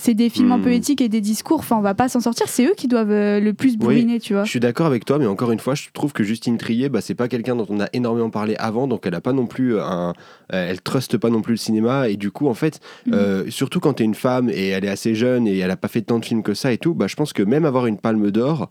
des 0.07 0.29
films 0.29 0.51
un 0.51 0.59
peu 0.59 0.69
Hmm. 0.69 0.73
éthiques 0.73 1.01
et 1.01 1.09
des 1.09 1.21
discours. 1.21 1.59
Enfin, 1.59 1.77
on 1.77 1.81
va 1.81 1.93
pas 1.93 2.09
s'en 2.09 2.19
sortir. 2.19 2.47
C'est 2.47 2.65
eux 2.65 2.73
qui 2.75 2.87
doivent 2.87 3.11
euh, 3.11 3.39
le 3.39 3.53
plus 3.53 3.77
bourriner, 3.77 4.19
tu 4.19 4.33
vois. 4.33 4.43
Je 4.43 4.49
suis 4.49 4.59
d'accord 4.59 4.85
avec 4.85 5.05
toi, 5.05 5.19
mais 5.19 5.25
encore 5.25 5.51
une 5.51 5.59
fois, 5.59 5.75
je 5.75 5.87
trouve 5.93 6.13
que 6.13 6.23
Justine 6.23 6.57
Trier, 6.57 6.89
bah, 6.89 7.01
c'est 7.01 7.15
pas 7.15 7.27
quelqu'un 7.27 7.55
dont 7.55 7.65
on 7.69 7.79
a 7.79 7.87
énormément 7.93 8.29
parlé 8.29 8.55
avant, 8.57 8.87
donc 8.87 9.05
elle 9.05 9.15
a 9.15 9.21
pas 9.21 9.33
non 9.33 9.45
plus 9.45 9.79
un, 9.79 10.13
euh, 10.53 10.69
elle 10.69 10.81
truste 10.81 11.17
pas 11.17 11.29
non 11.29 11.41
plus 11.41 11.53
le 11.53 11.57
cinéma, 11.57 12.09
et 12.09 12.17
du 12.17 12.31
coup, 12.31 12.47
en 12.47 12.53
fait, 12.53 12.79
euh, 13.11 13.45
surtout 13.49 13.79
quand 13.79 13.93
t'es 13.93 14.03
une 14.03 14.15
femme 14.15 14.49
et 14.49 14.69
elle 14.69 14.85
est 14.85 14.89
assez 14.89 15.15
jeune 15.15 15.47
et 15.47 15.57
elle 15.57 15.71
a 15.71 15.77
pas 15.77 15.87
fait 15.87 16.01
tant 16.01 16.19
de 16.19 16.25
films 16.25 16.43
que 16.43 16.53
ça 16.53 16.71
et 16.71 16.77
tout, 16.77 16.93
bah, 16.93 17.07
je 17.07 17.15
pense 17.15 17.33
que 17.33 17.43
même 17.43 17.65
avoir 17.65 17.85
une 17.87 17.97
palme 17.97 18.31
d'or, 18.31 18.69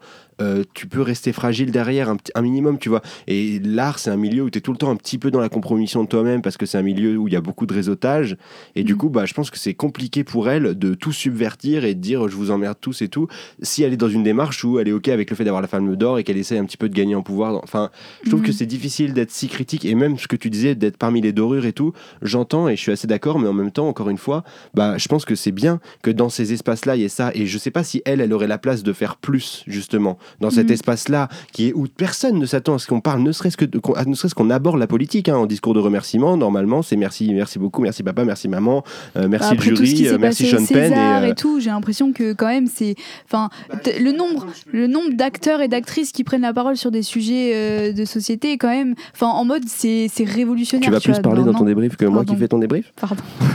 tu 0.74 0.88
peux 0.88 1.00
rester 1.00 1.32
fragile 1.32 1.70
derrière 1.70 2.12
un 2.34 2.42
minimum, 2.42 2.78
tu 2.78 2.88
vois. 2.88 3.02
Et 3.28 3.60
l'art, 3.60 3.98
c'est 4.00 4.10
un 4.10 4.16
milieu 4.16 4.42
où 4.42 4.50
tu 4.50 4.58
es 4.58 4.60
tout 4.60 4.72
le 4.72 4.78
temps 4.78 4.90
un 4.90 4.96
petit 4.96 5.16
peu 5.18 5.30
dans 5.30 5.40
la 5.40 5.48
compromission 5.48 6.02
de 6.02 6.08
toi-même 6.08 6.42
parce 6.42 6.56
que 6.56 6.66
c'est 6.66 6.76
un 6.78 6.82
milieu 6.82 7.16
où 7.16 7.28
il 7.28 7.34
y 7.34 7.36
a 7.36 7.40
beaucoup 7.40 7.66
de 7.66 7.72
réseautage. 7.74 8.36
Et 8.74 8.82
du 8.82 8.93
Mhm. 8.94 8.98
coup, 8.98 9.08
bah, 9.10 9.26
je 9.26 9.34
pense 9.34 9.50
que 9.50 9.58
c'est 9.58 9.74
compliqué 9.74 10.24
pour 10.24 10.48
elle 10.48 10.78
de 10.78 10.94
tout 10.94 11.12
subvertir 11.12 11.84
et 11.84 11.94
de 11.94 12.00
dire 12.00 12.28
je 12.28 12.36
vous 12.36 12.50
emmerde 12.50 12.76
tous 12.80 13.02
et 13.02 13.08
tout. 13.08 13.28
Si 13.62 13.82
elle 13.82 13.92
est 13.92 13.96
dans 13.98 14.08
une 14.08 14.22
démarche 14.22 14.64
où 14.64 14.78
elle 14.78 14.88
est 14.88 14.92
OK 14.92 15.08
avec 15.08 15.30
le 15.30 15.36
fait 15.36 15.44
d'avoir 15.44 15.62
la 15.62 15.68
palme 15.68 15.96
d'or 15.96 16.18
et 16.18 16.24
qu'elle 16.24 16.36
essaie 16.38 16.58
un 16.58 16.64
petit 16.64 16.76
peu 16.76 16.88
de 16.88 16.94
gagner 16.94 17.14
en 17.14 17.22
pouvoir. 17.22 17.60
Enfin, 17.62 17.90
je 18.22 18.30
trouve 18.30 18.42
que 18.42 18.52
c'est 18.52 18.66
difficile 18.66 19.12
d'être 19.14 19.30
si 19.30 19.48
critique. 19.48 19.84
Et 19.84 19.94
même 19.94 20.18
ce 20.18 20.28
que 20.28 20.36
tu 20.36 20.50
disais, 20.50 20.74
d'être 20.74 20.96
parmi 20.96 21.20
les 21.20 21.32
dorures 21.32 21.66
et 21.66 21.72
tout, 21.72 21.92
j'entends 22.22 22.68
et 22.68 22.76
je 22.76 22.80
suis 22.80 22.92
assez 22.92 23.06
d'accord, 23.06 23.38
mais 23.38 23.48
en 23.48 23.52
même 23.52 23.70
temps, 23.70 23.88
encore 23.88 24.08
une 24.10 24.18
fois, 24.18 24.44
bah, 24.74 24.96
je 24.98 25.08
pense 25.08 25.24
que 25.24 25.34
c'est 25.34 25.52
bien 25.52 25.80
que 26.02 26.10
dans 26.10 26.28
ces 26.28 26.52
espaces-là, 26.52 26.96
il 26.96 27.02
y 27.02 27.04
ait 27.04 27.08
ça. 27.08 27.30
Et 27.34 27.46
je 27.46 27.58
sais 27.58 27.70
pas 27.70 27.84
si 27.84 28.02
elle, 28.04 28.20
elle 28.20 28.32
aurait 28.32 28.46
la 28.46 28.58
place 28.58 28.82
de 28.82 28.92
faire 28.92 29.16
plus, 29.16 29.64
justement, 29.66 30.18
dans 30.40 30.50
cet 30.50 30.66
Mhm. 30.68 30.72
espace-là, 30.74 31.28
qui 31.52 31.68
est 31.68 31.72
où 31.74 31.86
personne 31.88 32.38
ne 32.38 32.46
s'attend 32.46 32.74
à 32.74 32.78
ce 32.78 32.86
qu'on 32.86 33.00
parle, 33.00 33.22
ne 33.22 33.32
serait-ce 33.32 33.56
que- 33.56 33.64
qu'on 33.78 33.94
ne 34.08 34.14
serait-ce 34.14 34.34
qu'on 34.34 34.50
aborde 34.50 34.78
la 34.78 34.86
politique 34.86 35.28
hein, 35.28 35.36
en 35.36 35.46
discours 35.46 35.74
de 35.74 35.80
remerciement. 35.80 36.36
Normalement, 36.36 36.82
c'est 36.82 36.96
merci, 36.96 37.32
merci 37.34 37.58
beaucoup, 37.58 37.82
merci 37.82 38.02
papa, 38.02 38.24
merci 38.24 38.48
maman, 38.48 38.83
euh, 39.16 39.28
merci 39.28 39.48
Bah, 39.48 39.54
Après 39.54 39.70
le 39.70 39.76
tout 39.76 39.82
ce 39.84 39.90
jury, 39.90 40.02
qui 40.02 40.08
euh, 40.08 40.12
s'est 40.12 40.18
merci 40.18 40.42
passé 40.44 40.56
Sean 40.56 40.66
Penn. 40.74 40.90
César 40.92 41.24
Et, 41.24 41.28
et, 41.28 41.30
euh, 41.30 41.34
tout, 41.34 41.60
j'ai 41.60 41.70
l'impression 41.70 42.12
que 42.12 42.32
quand 42.32 42.46
même 42.48 42.66
c'est, 42.66 42.94
enfin, 43.26 43.50
t- 43.82 43.98
le 43.98 44.12
nombre, 44.12 44.46
le 44.72 44.86
nombre 44.86 45.12
d'acteurs 45.14 45.60
et 45.60 45.68
d'actrices 45.68 46.12
qui 46.12 46.24
prennent 46.24 46.42
la 46.42 46.52
parole 46.52 46.76
sur 46.76 46.90
des 46.90 47.02
sujets 47.02 47.52
euh, 47.54 47.92
de 47.92 48.04
société 48.04 48.52
est 48.52 48.58
quand 48.58 48.68
même, 48.68 48.94
enfin, 49.14 49.26
en 49.28 49.44
mode 49.44 49.62
c'est 49.66 50.08
révolutionnaire. 50.24 50.88
tu 50.88 50.92
vas 50.92 51.00
plus 51.00 51.12
vois, 51.12 51.22
parler 51.22 51.42
dans 51.44 51.54
ton 51.54 51.64
débrief 51.64 51.96
que 51.96 52.04
moi 52.04 52.24
qui 52.24 52.36
fais 52.36 52.48
ton 52.48 52.58
débrief 52.58 52.92
Pardon. 53.00 53.22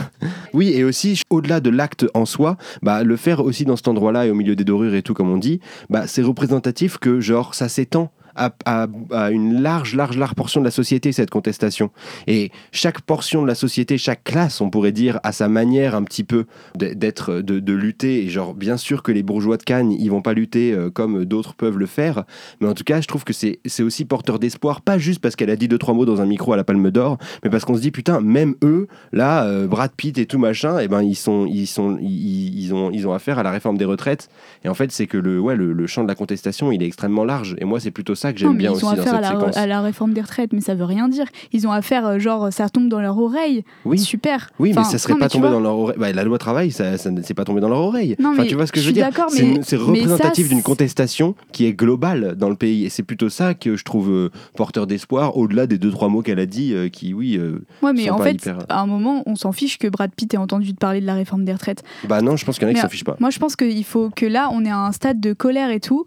Oui, 0.54 0.72
et 0.74 0.84
aussi, 0.84 1.22
au-delà 1.30 1.60
de 1.60 1.70
l'acte 1.70 2.06
en 2.14 2.26
soi, 2.26 2.58
bah, 2.82 3.04
le 3.04 3.16
faire 3.16 3.40
aussi 3.46 3.66
dans 3.66 3.76
cet 3.76 3.88
endroit-là 3.88 4.26
et 4.26 4.32
au 4.32 4.36
milieu 4.36 4.56
des 4.56 4.64
dorures 4.64 4.96
et 4.96 5.04
tout, 5.04 5.14
comme 5.14 5.30
on 5.30 5.38
dit, 5.38 5.60
bah, 5.90 6.08
c'est 6.08 6.22
représentatif 6.24 6.98
que, 6.98 7.20
genre, 7.20 7.54
ça 7.56 7.70
s'étend. 7.70 8.12
À, 8.36 8.52
à- 8.66 8.88
à 9.12 9.32
une 9.32 9.62
large, 9.62 9.96
large, 9.96 10.18
large 10.18 10.36
portion 10.36 10.62
de 10.62 10.66
la 10.66 10.72
société, 10.72 11.12
cette 11.12 11.30
contestation. 11.30 11.92
Et 12.28 12.52
chaque 12.72 13.02
portion 13.02 13.42
de 13.42 13.48
la 13.48 13.56
société, 13.56 13.98
chaque 13.98 14.24
classe, 14.24 14.62
on 14.62 14.70
pourrait 14.70 14.92
dire, 14.92 15.20
a 15.24 15.32
sa 15.32 15.50
manière 15.50 15.96
un 15.96 16.04
petit 16.04 16.24
peu 16.24 16.46
d'être, 16.76 17.42
de, 17.42 17.74
lutter. 17.74 18.24
Et 18.24 18.30
genre, 18.30 18.54
bien 18.54 18.78
sûr 18.78 19.04
que 19.04 19.12
les 19.12 19.24
bourgeois 19.24 19.58
de 19.58 19.64
Cannes, 19.64 19.92
ils 19.92 20.10
vont 20.10 20.22
pas 20.22 20.34
lutter 20.34 20.74
euh, 20.74 20.90
comme 20.90 21.26
d'autres 21.26 21.56
peuvent 21.56 21.78
le 21.78 21.86
faire. 21.86 22.24
Mais 22.60 22.68
en 22.68 22.74
tout 22.74 22.84
cas, 22.84 23.02
je 23.02 23.08
trouve 23.08 23.24
que 23.24 23.34
c'est 23.34 23.60
aussi 23.82 24.06
porteur 24.06 24.40
d'espoir, 24.40 24.82
pas 24.82 24.98
juste 24.98 25.22
parce 25.22 25.36
qu'elle 25.36 25.50
a 25.50 25.56
dit 25.56 25.68
deux, 25.68 25.78
trois 25.78 25.94
mots 25.94 26.06
dans 26.06 26.22
un 26.22 26.26
micro 26.26 26.54
à 26.54 26.58
la 26.58 26.64
Palme 26.64 26.92
d'Or, 26.92 27.18
mais 27.44 27.50
parce 27.50 27.66
qu'on 27.66 27.76
se 27.76 27.82
dit, 27.82 27.92
putain, 27.92 28.22
même 28.22 28.56
eux, 28.64 28.88
là, 29.12 29.46
euh, 29.46 29.68
Brad 29.68 29.92
Pitt 29.96 30.18
et 30.18 30.26
tout 30.26 30.40
machin, 30.40 30.80
et 30.80 30.88
ben 30.88 31.02
ils 31.02 31.16
sont, 31.16 31.46
ils 31.46 31.68
sont, 31.68 31.98
ils, 32.02 32.74
ont, 32.74 32.92
ils 32.92 33.08
ont 33.08 33.14
affaire 33.14 33.40
à 33.40 33.44
la 33.44 33.52
réforme 33.52 33.78
des 33.78 33.86
retraites. 33.86 34.30
Et 34.64 34.70
en 34.70 34.74
fait, 34.74 34.92
c'est 34.92 35.08
que 35.08 35.18
le, 35.18 35.40
ouais, 35.40 35.56
le 35.56 35.88
champ 35.88 36.04
de 36.04 36.08
la 36.08 36.16
contestation, 36.16 36.72
il 36.72 36.84
est 36.84 36.88
extrêmement 36.88 37.26
large. 37.26 37.56
Et 37.60 37.66
moi, 37.66 37.80
c'est 37.80 37.92
plutôt 37.92 38.16
ça 38.20 38.34
que 38.34 38.40
j'aime 38.40 38.56
bien 38.58 38.72
ils 38.72 38.76
aussi 38.76 38.86
ont 38.86 38.88
dans 38.94 38.94
affaire 39.02 39.14
à 39.16 39.24
cette 39.24 39.34
la, 39.34 39.40
séquence. 39.40 39.58
à 39.58 39.68
la 39.68 39.82
réforme 39.82 40.14
des 40.14 40.22
retraites, 40.22 40.54
mais 40.54 40.62
ça 40.62 40.76
veut 40.76 40.84
rien 40.86 41.08
dire. 41.08 41.26
Ils 41.54 41.68
ont 41.68 41.72
affaire, 41.72 42.06
euh, 42.06 42.20
genre, 42.20 42.52
ça 42.54 42.70
tombe 42.70 42.90
dans 42.90 43.00
leur 43.02 43.18
oreille. 43.18 43.64
Oui. 43.86 43.98
Super. 44.00 44.50
Oui, 44.60 44.74
mais 44.76 44.84
ça 44.84 44.98
serait 44.98 45.14
non, 45.14 45.20
pas 45.20 45.30
tombé 45.30 45.48
vois, 45.48 45.52
dans 45.56 45.60
leur 45.62 45.78
oreille. 45.78 45.98
Bah, 45.98 46.12
la 46.12 46.24
loi 46.24 46.38
travail, 46.38 46.72
ça, 46.72 46.98
ça 46.98 47.12
ne 47.12 47.22
s'est 47.22 47.34
pas 47.34 47.46
tombé 47.46 47.62
dans 47.62 47.70
leur 47.70 47.80
oreille. 47.80 48.16
Non, 48.20 48.30
enfin, 48.32 48.44
mais 48.44 48.48
tu 48.48 48.56
vois 48.56 48.68
ce 48.68 48.72
que 48.72 48.80
je 48.80 48.84
je 48.84 48.90
veux 48.90 48.94
dire? 48.94 49.06
d'accord, 49.08 49.30
C'est 49.30 49.62
C'est 49.64 49.76
représentatif 49.78 50.48
d'une 50.50 50.58
c'est- 50.60 50.64
contestation 50.64 51.36
qui 51.52 51.66
est 51.66 51.74
globale 51.74 52.36
dans 52.38 52.50
le 52.50 52.56
pays. 52.56 52.86
Et 52.86 52.90
c'est 52.90 53.04
plutôt 53.04 53.30
ça 53.30 53.54
que 53.54 53.76
je 53.76 53.84
trouve 53.84 54.10
euh, 54.12 54.30
porteur 54.56 54.86
d'espoir, 54.88 55.38
au-delà 55.38 55.68
des 55.68 55.78
deux, 55.78 55.92
trois 55.92 56.10
mots 56.10 56.22
qu'elle 56.22 56.40
a 56.40 56.46
dit, 56.46 56.74
euh, 56.74 56.90
qui, 56.90 57.14
oui. 57.14 57.38
euh, 57.38 57.64
Ouais, 57.82 57.94
mais 57.94 58.08
sont 58.08 58.14
en 58.14 58.18
pas 58.18 58.24
fait, 58.26 58.34
hyper- 58.34 58.60
à 58.70 58.82
un 58.82 58.86
moment, 58.86 59.24
on 59.26 59.36
s'en 59.36 59.52
fiche 59.52 59.78
que 59.78 59.88
Brad 59.88 60.12
Pitt 60.16 60.34
ait 60.34 60.38
entendu 60.38 60.74
parler 60.74 61.02
de 61.02 61.06
la 61.06 61.14
réforme 61.14 61.46
des 61.46 61.54
retraites. 61.54 61.84
Bah 62.08 62.22
non, 62.22 62.36
je 62.36 62.46
pense 62.46 62.58
qu'il 62.60 62.68
y 62.68 62.72
en 62.72 62.74
a 62.74 62.76
qui 62.76 62.82
s'en 62.82 62.90
fichent 62.90 63.04
pas. 63.04 63.16
Moi, 63.20 63.30
je 63.30 63.40
pense 63.40 63.56
qu'il 63.56 63.84
faut 63.84 64.10
que 64.16 64.26
là, 64.26 64.50
on 64.52 64.66
est 64.66 64.70
à 64.72 64.78
un 64.78 64.92
stade 64.92 65.20
de 65.20 65.34
colère 65.34 65.70
et 65.72 65.80
tout, 65.80 66.06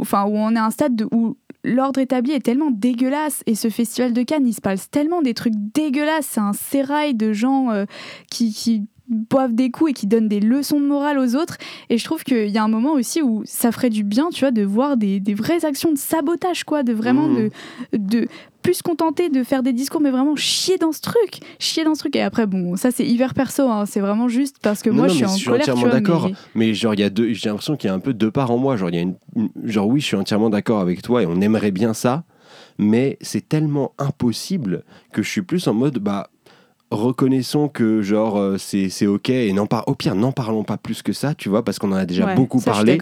enfin, 0.00 0.24
où 0.24 0.36
on 0.36 0.54
est 0.54 0.58
à 0.58 0.64
un 0.64 0.70
stade 0.70 0.96
de- 0.96 1.08
où 1.12 1.36
l'ordre 1.62 2.00
établi 2.00 2.32
est 2.32 2.40
tellement 2.44 2.70
dégueulasse 2.70 3.42
et 3.46 3.54
ce 3.54 3.68
festival 3.68 4.12
de 4.12 4.22
Cannes, 4.22 4.46
il 4.46 4.54
se 4.54 4.60
passe 4.60 4.90
tellement 4.90 5.22
des 5.22 5.34
trucs 5.34 5.52
dégueulasses. 5.54 6.26
C'est 6.30 6.40
un 6.40 6.52
sérail 6.54 7.14
de 7.14 7.32
gens 7.32 7.70
euh, 7.70 7.84
qui, 8.30 8.52
qui 8.52 8.86
boivent 9.10 9.54
des 9.54 9.70
coups 9.70 9.90
et 9.90 9.94
qui 9.94 10.06
donnent 10.06 10.28
des 10.28 10.40
leçons 10.40 10.80
de 10.80 10.86
morale 10.86 11.18
aux 11.18 11.34
autres. 11.36 11.58
Et 11.90 11.98
je 11.98 12.04
trouve 12.04 12.22
qu'il 12.24 12.48
y 12.48 12.58
a 12.58 12.62
un 12.64 12.68
moment 12.68 12.92
aussi 12.92 13.20
où 13.22 13.42
ça 13.44 13.72
ferait 13.72 13.90
du 13.90 14.04
bien, 14.04 14.30
tu 14.30 14.40
vois, 14.40 14.52
de 14.52 14.62
voir 14.62 14.96
des, 14.96 15.20
des 15.20 15.34
vraies 15.34 15.64
actions 15.64 15.92
de 15.92 15.98
sabotage, 15.98 16.64
quoi, 16.64 16.82
de 16.82 16.92
vraiment 16.92 17.28
Mhm. 17.28 17.50
de, 17.92 17.98
de 17.98 18.28
plus 18.62 18.74
se 18.74 18.82
contenter 18.82 19.30
de 19.30 19.42
faire 19.42 19.62
des 19.62 19.72
discours, 19.72 20.00
mais 20.02 20.10
vraiment 20.10 20.36
chier 20.36 20.76
dans 20.76 20.92
ce 20.92 21.00
truc, 21.00 21.40
chier 21.58 21.82
dans 21.82 21.94
ce 21.94 22.00
truc. 22.00 22.14
Et 22.14 22.20
après, 22.22 22.46
bon, 22.46 22.76
ça 22.76 22.90
c'est 22.90 23.06
hyper 23.06 23.34
perso, 23.34 23.62
hein, 23.68 23.84
c'est 23.86 24.00
vraiment 24.00 24.28
juste 24.28 24.56
parce 24.62 24.82
que 24.82 24.90
Non, 24.90 24.96
moi 24.96 25.06
non, 25.06 25.12
je 25.12 25.16
suis 25.16 25.24
en 25.24 25.28
je 25.28 25.34
suis 25.36 25.46
colère. 25.46 25.60
entièrement 25.62 25.88
d'accord. 25.92 26.28
mais- 26.28 26.34
Mais 26.68 26.74
genre, 26.74 26.94
il 26.94 27.00
y 27.00 27.04
a 27.04 27.10
deux, 27.10 27.32
j'ai 27.32 27.48
l'impression 27.48 27.76
qu'il 27.76 27.88
y 27.88 27.90
a 27.90 27.94
un 27.94 27.98
peu 28.00 28.12
deux 28.14 28.30
parts 28.30 28.50
en 28.50 28.58
moi. 28.58 28.76
Genre, 28.76 28.90
il 28.90 28.94
y 28.94 28.98
a 28.98 29.02
une- 29.02 29.16
genre, 29.64 29.86
oui, 29.88 30.00
je 30.00 30.06
suis 30.06 30.16
entièrement 30.16 30.50
d'accord 30.50 30.80
avec 30.80 31.00
toi 31.02 31.22
et 31.22 31.26
on 31.26 31.40
aimerait 31.40 31.70
bien 31.72 31.94
ça, 31.94 32.24
mais 32.78 33.16
c'est 33.22 33.48
tellement 33.48 33.92
impossible 33.98 34.84
que 35.12 35.22
je 35.22 35.28
suis 35.30 35.42
plus 35.42 35.66
en 35.66 35.74
mode, 35.74 35.98
bah, 35.98 36.28
reconnaissons 36.90 37.68
que 37.68 38.02
genre 38.02 38.36
euh, 38.38 38.56
c'est 38.58 38.88
c'est 38.88 39.06
ok 39.06 39.30
et 39.30 39.52
n'en 39.52 39.66
par- 39.66 39.86
au 39.88 39.94
pire 39.94 40.14
n'en 40.14 40.32
parlons 40.32 40.64
pas 40.64 40.76
plus 40.76 41.02
que 41.02 41.12
ça 41.12 41.34
tu 41.34 41.48
vois 41.48 41.64
parce 41.64 41.78
qu'on 41.78 41.92
en 41.92 41.96
a 41.96 42.04
déjà 42.06 42.26
Ouais, 42.26 42.34
beaucoup 42.34 42.60
ça, 42.60 42.72
parlé. 42.72 42.98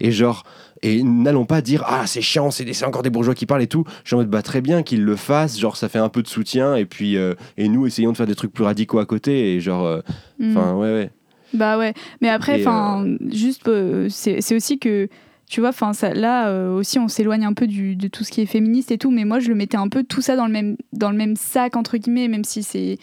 et 0.00 0.12
genre 0.12 0.44
et 0.82 1.02
n'allons 1.02 1.44
pas 1.46 1.60
dire 1.62 1.82
ah 1.86 2.06
c'est 2.06 2.20
chiant 2.22 2.50
c'est 2.50 2.84
encore 2.84 3.02
des 3.02 3.10
bourgeois 3.10 3.34
qui 3.34 3.46
parlent 3.46 3.62
et 3.62 3.66
tout. 3.66 3.84
Je 4.04 4.08
suis 4.08 4.14
en 4.14 4.18
mode 4.18 4.28
bah 4.30 4.42
très 4.42 4.60
bien 4.60 4.82
qu'ils 4.82 5.04
le 5.04 5.16
fassent 5.16 5.58
genre 5.58 5.76
ça 5.76 5.88
fait 5.88 5.98
un 5.98 6.08
peu 6.08 6.22
de 6.22 6.28
soutien 6.28 6.74
et 6.76 6.84
puis 6.86 7.16
euh, 7.16 7.34
et 7.56 7.68
nous 7.68 7.86
essayons 7.86 8.12
de 8.12 8.16
faire 8.16 8.26
des 8.26 8.34
trucs 8.34 8.52
plus 8.52 8.64
radicaux 8.64 8.98
à 8.98 9.06
côté 9.06 9.54
et 9.54 9.60
genre 9.60 9.84
euh, 9.86 10.00
Mm. 10.38 10.56
enfin 10.56 10.74
ouais 10.74 10.92
ouais. 10.92 11.10
Bah 11.52 11.76
ouais, 11.78 11.94
mais 12.20 12.28
après, 12.28 12.60
enfin, 12.60 13.04
juste, 13.32 13.66
euh, 13.66 14.06
c'est 14.08 14.40
c'est 14.40 14.54
aussi 14.54 14.78
que, 14.78 15.08
tu 15.48 15.58
vois, 15.60 15.70
enfin, 15.70 15.92
ça- 15.92 16.14
là 16.14 16.70
aussi, 16.70 17.00
on 17.00 17.08
s'éloigne 17.08 17.44
un 17.44 17.54
peu 17.54 17.66
du, 17.66 17.96
de 17.96 18.06
tout 18.06 18.22
ce 18.22 18.30
qui 18.30 18.40
est 18.40 18.46
féministe 18.46 18.92
et 18.92 18.98
tout, 18.98 19.10
mais 19.10 19.24
moi, 19.24 19.40
je 19.40 19.48
le 19.48 19.56
mettais 19.56 19.76
un 19.76 19.88
peu 19.88 20.04
tout 20.04 20.22
ça 20.22 20.36
dans 20.36 20.46
le 20.46 20.52
même, 20.52 20.76
dans 20.92 21.10
le 21.10 21.16
même 21.16 21.34
sac 21.34 21.74
entre 21.74 21.96
guillemets, 21.98 22.28
même 22.28 22.44
si 22.44 22.62
c'est, 22.62 22.98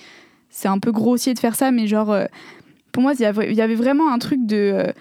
c'est 0.58 0.68
un 0.68 0.80
peu 0.80 0.92
grossier 0.92 1.36
de 1.36 1.40
faire 1.40 1.56
ça, 1.56 1.70
mais 1.72 1.86
genre, 1.86 2.12
euh, 2.12 2.26
pour 2.92 3.04
moi, 3.04 3.14
il 3.14 3.22
y 3.22 3.26
avait, 3.62 3.76
vraiment 3.76 4.12
un 4.12 4.18
truc 4.18 4.40
de 4.48 4.56
euh, 4.74 4.92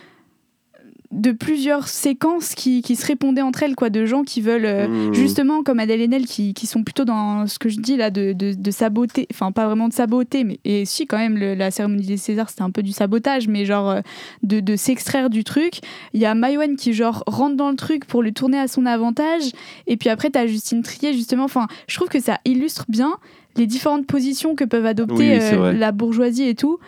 de 1.12 1.30
plusieurs 1.30 1.86
séquences 1.86 2.54
qui, 2.56 2.82
qui 2.82 2.96
se 2.96 3.06
répondaient 3.06 3.40
entre 3.40 3.62
elles, 3.62 3.76
quoi, 3.76 3.90
de 3.90 4.04
gens 4.04 4.22
qui 4.24 4.40
veulent 4.42 4.66
euh, 4.66 4.88
Mhm. 4.88 5.14
justement 5.14 5.62
comme 5.62 5.78
Adèle 5.78 6.02
Haenel 6.02 6.26
qui, 6.26 6.52
qui 6.52 6.66
sont 6.66 6.82
plutôt 6.82 7.04
dans 7.04 7.46
ce 7.46 7.58
que 7.60 7.68
je 7.68 7.78
dis 7.78 7.96
là 7.96 8.10
de, 8.10 8.32
de, 8.32 8.52
de 8.54 8.70
saboter, 8.72 9.26
enfin 9.32 9.52
pas 9.52 9.66
vraiment 9.66 9.86
de 9.88 9.92
saboter, 9.94 10.42
mais 10.42 10.58
et 10.64 10.84
si 10.84 11.06
quand 11.06 11.16
même 11.16 11.38
le- 11.38 11.54
la 11.54 11.70
cérémonie 11.70 12.04
des 12.06 12.16
Césars 12.16 12.50
c'était 12.50 12.62
un 12.62 12.70
peu 12.72 12.82
du 12.82 12.90
sabotage, 12.90 13.46
mais 13.46 13.64
genre 13.64 14.00
de, 14.42 14.58
de 14.60 14.76
s'extraire 14.76 15.30
du 15.30 15.44
truc. 15.44 15.74
Il 16.12 16.20
y 16.20 16.26
a 16.26 16.34
Maïwen 16.34 16.76
qui 16.76 16.92
genre 16.92 17.22
rentre 17.28 17.56
dans 17.56 17.70
le 17.70 17.76
truc 17.76 18.04
pour 18.04 18.22
le 18.22 18.32
tourner 18.32 18.58
à 18.58 18.66
son 18.66 18.84
avantage, 18.84 19.44
et 19.86 19.96
puis 19.96 20.08
après 20.10 20.28
t'as 20.30 20.46
Justine 20.46 20.82
Trier 20.82 21.14
justement. 21.14 21.44
Enfin, 21.44 21.68
je 21.86 21.94
trouve 21.96 22.08
que 22.08 22.20
ça 22.20 22.40
illustre 22.44 22.84
bien 22.88 23.14
les 23.56 23.66
différentes 23.66 24.06
positions 24.06 24.54
que 24.54 24.64
peuvent 24.64 24.86
adopter 24.86 25.14
Oui, 25.14 25.38
euh, 25.40 25.72
la 25.72 25.92
bourgeoisie 25.92 26.48
et 26.48 26.54
tout. 26.54 26.78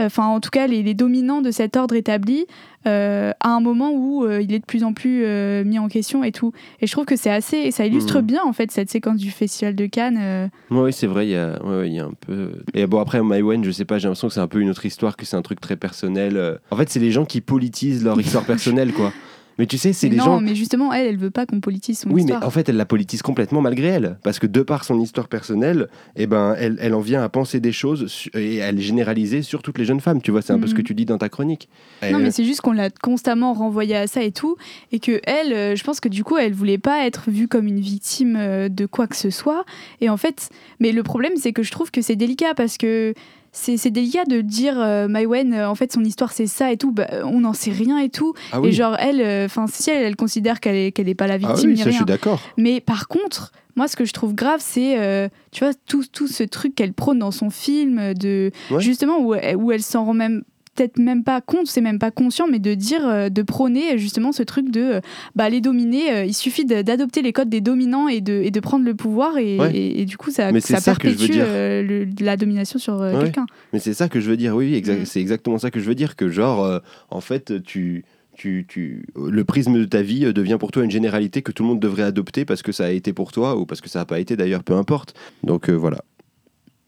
Enfin, 0.00 0.26
en 0.26 0.38
tout 0.38 0.50
cas, 0.50 0.68
les, 0.68 0.84
les 0.84 0.94
dominants 0.94 1.40
de 1.42 1.50
cet 1.50 1.76
ordre 1.76 1.96
établi 1.96 2.46
euh, 2.86 3.32
à 3.40 3.48
un 3.48 3.58
moment 3.58 3.90
où 3.90 4.24
euh, 4.24 4.40
il 4.40 4.54
est 4.54 4.60
de 4.60 4.64
plus 4.64 4.84
en 4.84 4.92
plus 4.92 5.24
euh, 5.24 5.64
mis 5.64 5.80
en 5.80 5.88
question 5.88 6.22
et 6.22 6.30
tout. 6.30 6.52
Et 6.80 6.86
je 6.86 6.92
trouve 6.92 7.04
que 7.04 7.16
c'est 7.16 7.30
assez, 7.32 7.72
ça 7.72 7.84
illustre 7.84 8.20
Mhm. 8.20 8.26
bien 8.26 8.40
en 8.44 8.52
fait 8.52 8.70
cette 8.70 8.90
séquence 8.90 9.16
du 9.16 9.32
festival 9.32 9.74
de 9.74 9.86
Cannes. 9.86 10.50
Oui, 10.70 10.92
c'est 10.92 11.08
vrai, 11.08 11.26
il 11.26 11.30
y, 11.30 11.34
a, 11.36 11.60
ouais, 11.64 11.78
ouais, 11.78 11.88
il 11.88 11.94
y 11.94 11.98
a 11.98 12.04
un 12.04 12.12
peu. 12.26 12.52
Et 12.74 12.86
bon, 12.86 13.00
après, 13.00 13.20
Maïwen, 13.24 13.64
je 13.64 13.72
sais 13.72 13.84
pas, 13.84 13.98
j'ai 13.98 14.06
l'impression 14.06 14.28
que 14.28 14.34
c'est 14.34 14.40
un 14.40 14.46
peu 14.46 14.60
une 14.60 14.70
autre 14.70 14.86
histoire, 14.86 15.16
que 15.16 15.26
c'est 15.26 15.36
un 15.36 15.42
truc 15.42 15.60
très 15.60 15.74
personnel. 15.74 16.60
En 16.70 16.76
fait, 16.76 16.88
c'est 16.88 17.00
les 17.00 17.10
gens 17.10 17.24
qui 17.24 17.40
politisent 17.40 18.04
leur 18.04 18.20
histoire 18.20 18.44
personnelle, 18.46 18.92
quoi. 18.92 19.12
Mais 19.58 19.66
tu 19.66 19.76
sais, 19.78 19.92
c'est 19.92 20.08
les 20.08 20.16
non, 20.16 20.24
gens. 20.24 20.40
mais 20.40 20.54
justement, 20.54 20.92
elle, 20.92 21.06
elle 21.08 21.16
veut 21.16 21.30
pas 21.32 21.44
qu'on 21.46 21.60
politise 21.60 21.98
son 22.00 22.10
Oui, 22.10 22.20
histoire. 22.22 22.40
mais 22.40 22.46
en 22.46 22.50
fait, 22.50 22.68
elle 22.68 22.76
la 22.76 22.86
politise 22.86 23.22
complètement 23.22 23.60
malgré 23.60 23.88
elle. 23.88 24.18
Parce 24.22 24.38
que 24.38 24.46
de 24.46 24.62
par 24.62 24.84
son 24.84 25.00
histoire 25.00 25.26
personnelle, 25.28 25.88
eh 26.16 26.26
ben, 26.26 26.54
elle, 26.58 26.76
elle 26.80 26.94
en 26.94 27.00
vient 27.00 27.22
à 27.22 27.28
penser 27.28 27.58
des 27.58 27.72
choses 27.72 28.28
et 28.34 28.62
à 28.62 28.70
les 28.70 28.80
généraliser 28.82 29.42
sur 29.42 29.62
toutes 29.62 29.78
les 29.78 29.84
jeunes 29.84 30.00
femmes. 30.00 30.22
Tu 30.22 30.30
vois, 30.30 30.42
c'est 30.42 30.52
un 30.52 30.58
peu 30.60 30.66
ce 30.68 30.74
que 30.74 30.80
Mhm. 30.80 30.84
tu 30.86 30.94
dis 30.94 31.04
dans 31.06 31.18
ta 31.18 31.28
chronique. 31.28 31.68
Non, 32.02 32.20
Et, 32.20 32.22
mais 32.22 32.30
c'est 32.30 32.44
juste 32.44 32.60
qu'on 32.60 32.72
l'a 32.72 32.90
constamment 32.90 33.52
renvoyée 33.52 33.96
à 33.96 34.06
ça 34.06 34.22
et 34.22 34.30
tout, 34.32 34.56
et 34.92 35.00
que 35.00 35.20
elle, 35.24 35.52
euh, 35.52 35.74
je 35.76 35.82
pense 35.82 35.98
que 36.00 36.08
du 36.08 36.22
coup, 36.24 36.36
elle 36.36 36.52
voulait 36.54 36.78
pas 36.78 37.04
être 37.06 37.30
vue 37.30 37.48
comme 37.48 37.66
une 37.66 37.80
victime 37.80 38.36
euh, 38.38 38.68
de 38.68 38.86
quoi 38.86 39.06
que 39.08 39.16
ce 39.16 39.30
soit. 39.30 39.64
Et 40.00 40.08
en 40.08 40.16
fait, 40.16 40.50
mais 40.78 40.92
le 40.92 41.02
problème, 41.02 41.32
c'est 41.36 41.52
que 41.52 41.62
je 41.64 41.72
trouve 41.72 41.90
que 41.90 42.00
c'est 42.00 42.16
délicat 42.16 42.54
parce 42.54 42.76
que 42.78 43.12
c'est 43.52 43.90
délicat 43.90 44.24
de 44.24 44.40
dire 44.40 44.78
euh, 44.78 45.08
Maïwen, 45.08 45.52
euh, 45.54 45.68
en 45.68 45.74
fait, 45.74 45.92
son 45.92 46.04
histoire 46.04 46.32
c'est 46.32 46.46
ça 46.46 46.70
et 46.72 46.76
tout, 46.76 46.92
bah, 46.92 47.06
on 47.24 47.40
n'en 47.40 47.52
sait 47.52 47.70
rien 47.72 47.98
et 47.98 48.08
tout. 48.08 48.34
ah 48.52 48.60
oui, 48.60 48.68
Et 48.68 48.72
genre, 48.72 48.96
elle, 48.98 49.44
enfin, 49.44 49.66
si 49.66 49.90
elle, 49.90 50.02
elle 50.04 50.16
considère 50.16 50.60
qu'elle 50.60 50.76
est, 50.76 50.92
qu'elle 50.92 51.08
est 51.08 51.14
pas 51.14 51.26
la 51.26 51.34
ah 51.34 51.38
victime, 51.38 51.70
oui 51.70 51.74
ni 51.74 51.78
ça, 51.78 51.84
je 51.84 51.88
rien. 51.90 51.96
suis 51.98 52.04
d'accord. 52.06 52.40
Mais 52.56 52.80
par 52.80 53.08
contre, 53.08 53.52
moi, 53.76 53.86
ce 53.88 53.96
que 53.96 54.04
je 54.04 54.12
trouve 54.12 54.34
grave, 54.34 54.60
c'est, 54.62 54.98
euh, 54.98 55.28
tu 55.52 55.64
vois, 55.64 55.72
tout, 55.86 56.04
tout 56.12 56.26
ce 56.28 56.42
truc 56.42 56.74
qu'elle 56.74 56.92
prône 56.92 57.18
dans 57.20 57.30
son 57.30 57.48
film, 57.50 58.12
de 58.14 58.50
Ouais. 58.70 58.80
justement 58.80 59.18
où, 59.20 59.34
elle- 59.34 59.56
où 59.56 59.70
elle 59.72 59.82
s'en 59.82 60.04
rend 60.04 60.14
même 60.14 60.42
peut-être 60.78 60.98
même 60.98 61.24
pas 61.24 61.40
compte, 61.40 61.66
c'est 61.66 61.80
même 61.80 61.98
pas 61.98 62.10
conscient, 62.12 62.46
mais 62.48 62.60
de 62.60 62.74
dire, 62.74 63.06
euh, 63.06 63.28
de 63.30 63.42
prôner 63.42 63.98
justement 63.98 64.30
ce 64.30 64.44
truc 64.44 64.70
de, 64.70 64.80
euh, 64.80 65.00
bah, 65.34 65.48
les 65.50 65.60
dominés, 65.60 66.12
euh, 66.12 66.24
il 66.24 66.34
suffit 66.34 66.64
d'adopter 66.64 67.20
les 67.20 67.32
codes 67.32 67.48
des 67.48 67.60
dominants 67.60 68.06
et 68.06 68.20
de, 68.20 68.34
et 68.34 68.50
de 68.52 68.60
prendre 68.60 68.84
le 68.84 68.94
pouvoir, 68.94 69.38
et, 69.38 69.58
Ouais. 69.58 69.74
et- 69.74 70.00
et 70.02 70.04
du 70.04 70.16
coup, 70.16 70.30
ça, 70.30 70.52
Mais 70.52 70.60
ça 70.60 70.78
ça 70.80 70.94
que 70.94 71.08
je 71.08 71.14
veux 71.14 71.18
perpétue 71.18 71.32
dire. 71.32 71.46
le- 71.46 72.06
la 72.24 72.36
domination 72.36 72.78
sur 72.78 72.94
Ouais. 73.00 73.12
quelqu'un. 73.20 73.46
Mais 73.72 73.80
c'est 73.80 73.92
ça 73.94 74.08
que 74.08 74.20
je 74.20 74.30
veux 74.30 74.36
dire, 74.36 74.54
oui, 74.54 74.66
oui, 74.72 74.80
exa- 74.80 75.00
Mm. 75.00 75.04
c'est 75.04 75.20
exactement 75.20 75.58
ça 75.58 75.70
que 75.72 75.80
je 75.80 75.84
veux 75.86 75.96
dire, 75.96 76.14
que 76.14 76.28
genre, 76.28 76.64
euh, 76.64 76.78
en 77.10 77.20
fait, 77.20 77.60
tu, 77.64 78.04
tu, 78.36 78.64
tu, 78.68 79.04
le 79.16 79.42
prisme 79.44 79.76
de 79.76 79.84
ta 79.84 80.02
vie 80.02 80.32
devient 80.32 80.58
pour 80.60 80.70
toi 80.70 80.84
une 80.84 80.92
généralité 80.92 81.42
que 81.42 81.50
tout 81.50 81.64
le 81.64 81.70
monde 81.70 81.80
devrait 81.80 82.04
adopter 82.04 82.44
parce 82.44 82.62
que 82.62 82.70
ça 82.70 82.84
a 82.86 82.90
été 82.90 83.12
pour 83.12 83.32
toi 83.32 83.56
ou 83.56 83.66
parce 83.66 83.80
que 83.80 83.88
ça 83.88 83.98
n'a 83.98 84.04
pas 84.04 84.20
été 84.20 84.36
d'ailleurs, 84.36 84.62
peu 84.62 84.74
importe. 84.74 85.14
Donc 85.42 85.68
euh, 85.68 85.72
voilà, 85.72 85.98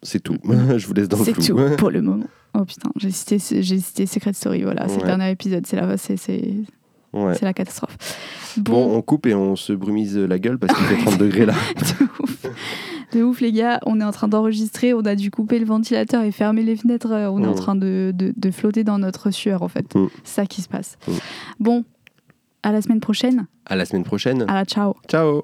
c'est 0.03 0.21
tout. 0.21 0.37
je 0.77 0.87
vous 0.87 0.95
laisse 0.95 1.09
dans 1.09 1.19
le 1.19 1.25
C'est 1.25 1.35
flou. 1.35 1.43
tout 1.57 1.77
pour 1.79 1.91
le 1.91 2.03
moment. 2.03 2.27
Oh 2.59 2.65
putain, 2.65 2.91
j'ai 2.97 3.11
cité, 3.11 3.39
j'ai 3.63 3.79
cité 3.79 4.07
Secret 4.07 4.33
Story, 4.33 4.63
voilà, 4.63 4.89
c'est 4.89 5.01
le 5.01 5.07
dernier 5.07 5.31
épisode, 5.31 5.67
c'est 5.67 5.77
la, 5.77 5.97
c'est, 5.97 6.17
c'est, 6.17 6.55
Ouais. 7.13 7.35
c'est 7.35 7.45
la 7.45 7.53
catastrophe. 7.53 7.97
Bon, 8.57 8.97
on 8.97 9.03
coupe 9.03 9.27
et 9.27 9.35
on 9.35 9.57
se 9.57 9.73
brumise 9.73 10.17
la 10.17 10.39
gueule 10.39 10.59
parce 10.59 10.77
qu'il 10.77 10.87
fait 10.87 11.03
30 11.05 11.19
degrés 11.19 11.45
là. 11.47 11.55
de 11.77 12.05
ouf. 12.23 12.47
De 13.13 13.23
ouf, 13.25 13.41
les 13.41 13.51
gars. 13.51 13.81
On 13.85 14.01
est 14.01 14.05
en 14.05 14.13
train 14.13 14.29
d'enregistrer. 14.29 14.95
On 14.95 15.01
a 15.01 15.17
dû 15.17 15.33
couper 15.33 15.59
le 15.59 15.65
ventilateur 15.67 16.23
et 16.23 16.31
fermer 16.31 16.63
les 16.63 16.77
fenêtres. 16.77 17.11
euh, 17.11 17.29
On 17.29 17.43
est 17.43 17.49
en 17.49 17.53
Mm. 17.53 17.55
train 17.57 17.75
de, 17.75 18.13
de- 18.15 18.33
de 18.37 18.51
flotter 18.53 18.85
dans 18.85 18.99
notre 18.99 19.33
sueur, 19.33 19.63
en 19.65 19.69
fait. 19.69 19.93
Mm. 19.97 20.07
C'est 20.23 20.35
ça 20.43 20.47
qui 20.47 20.63
se 20.63 20.69
passe. 20.69 20.99
Mm. 21.09 21.13
Bon, 21.59 21.85
à 22.63 22.71
la 22.71 22.81
semaine 22.81 23.01
prochaine. 23.01 23.47
À 23.67 23.75
la 23.75 23.85
semaine 23.87 24.05
prochaine. 24.05 24.43
À 24.49 24.55
la 24.55 24.65
ciao. 24.65 24.95
Ciao 25.09 25.43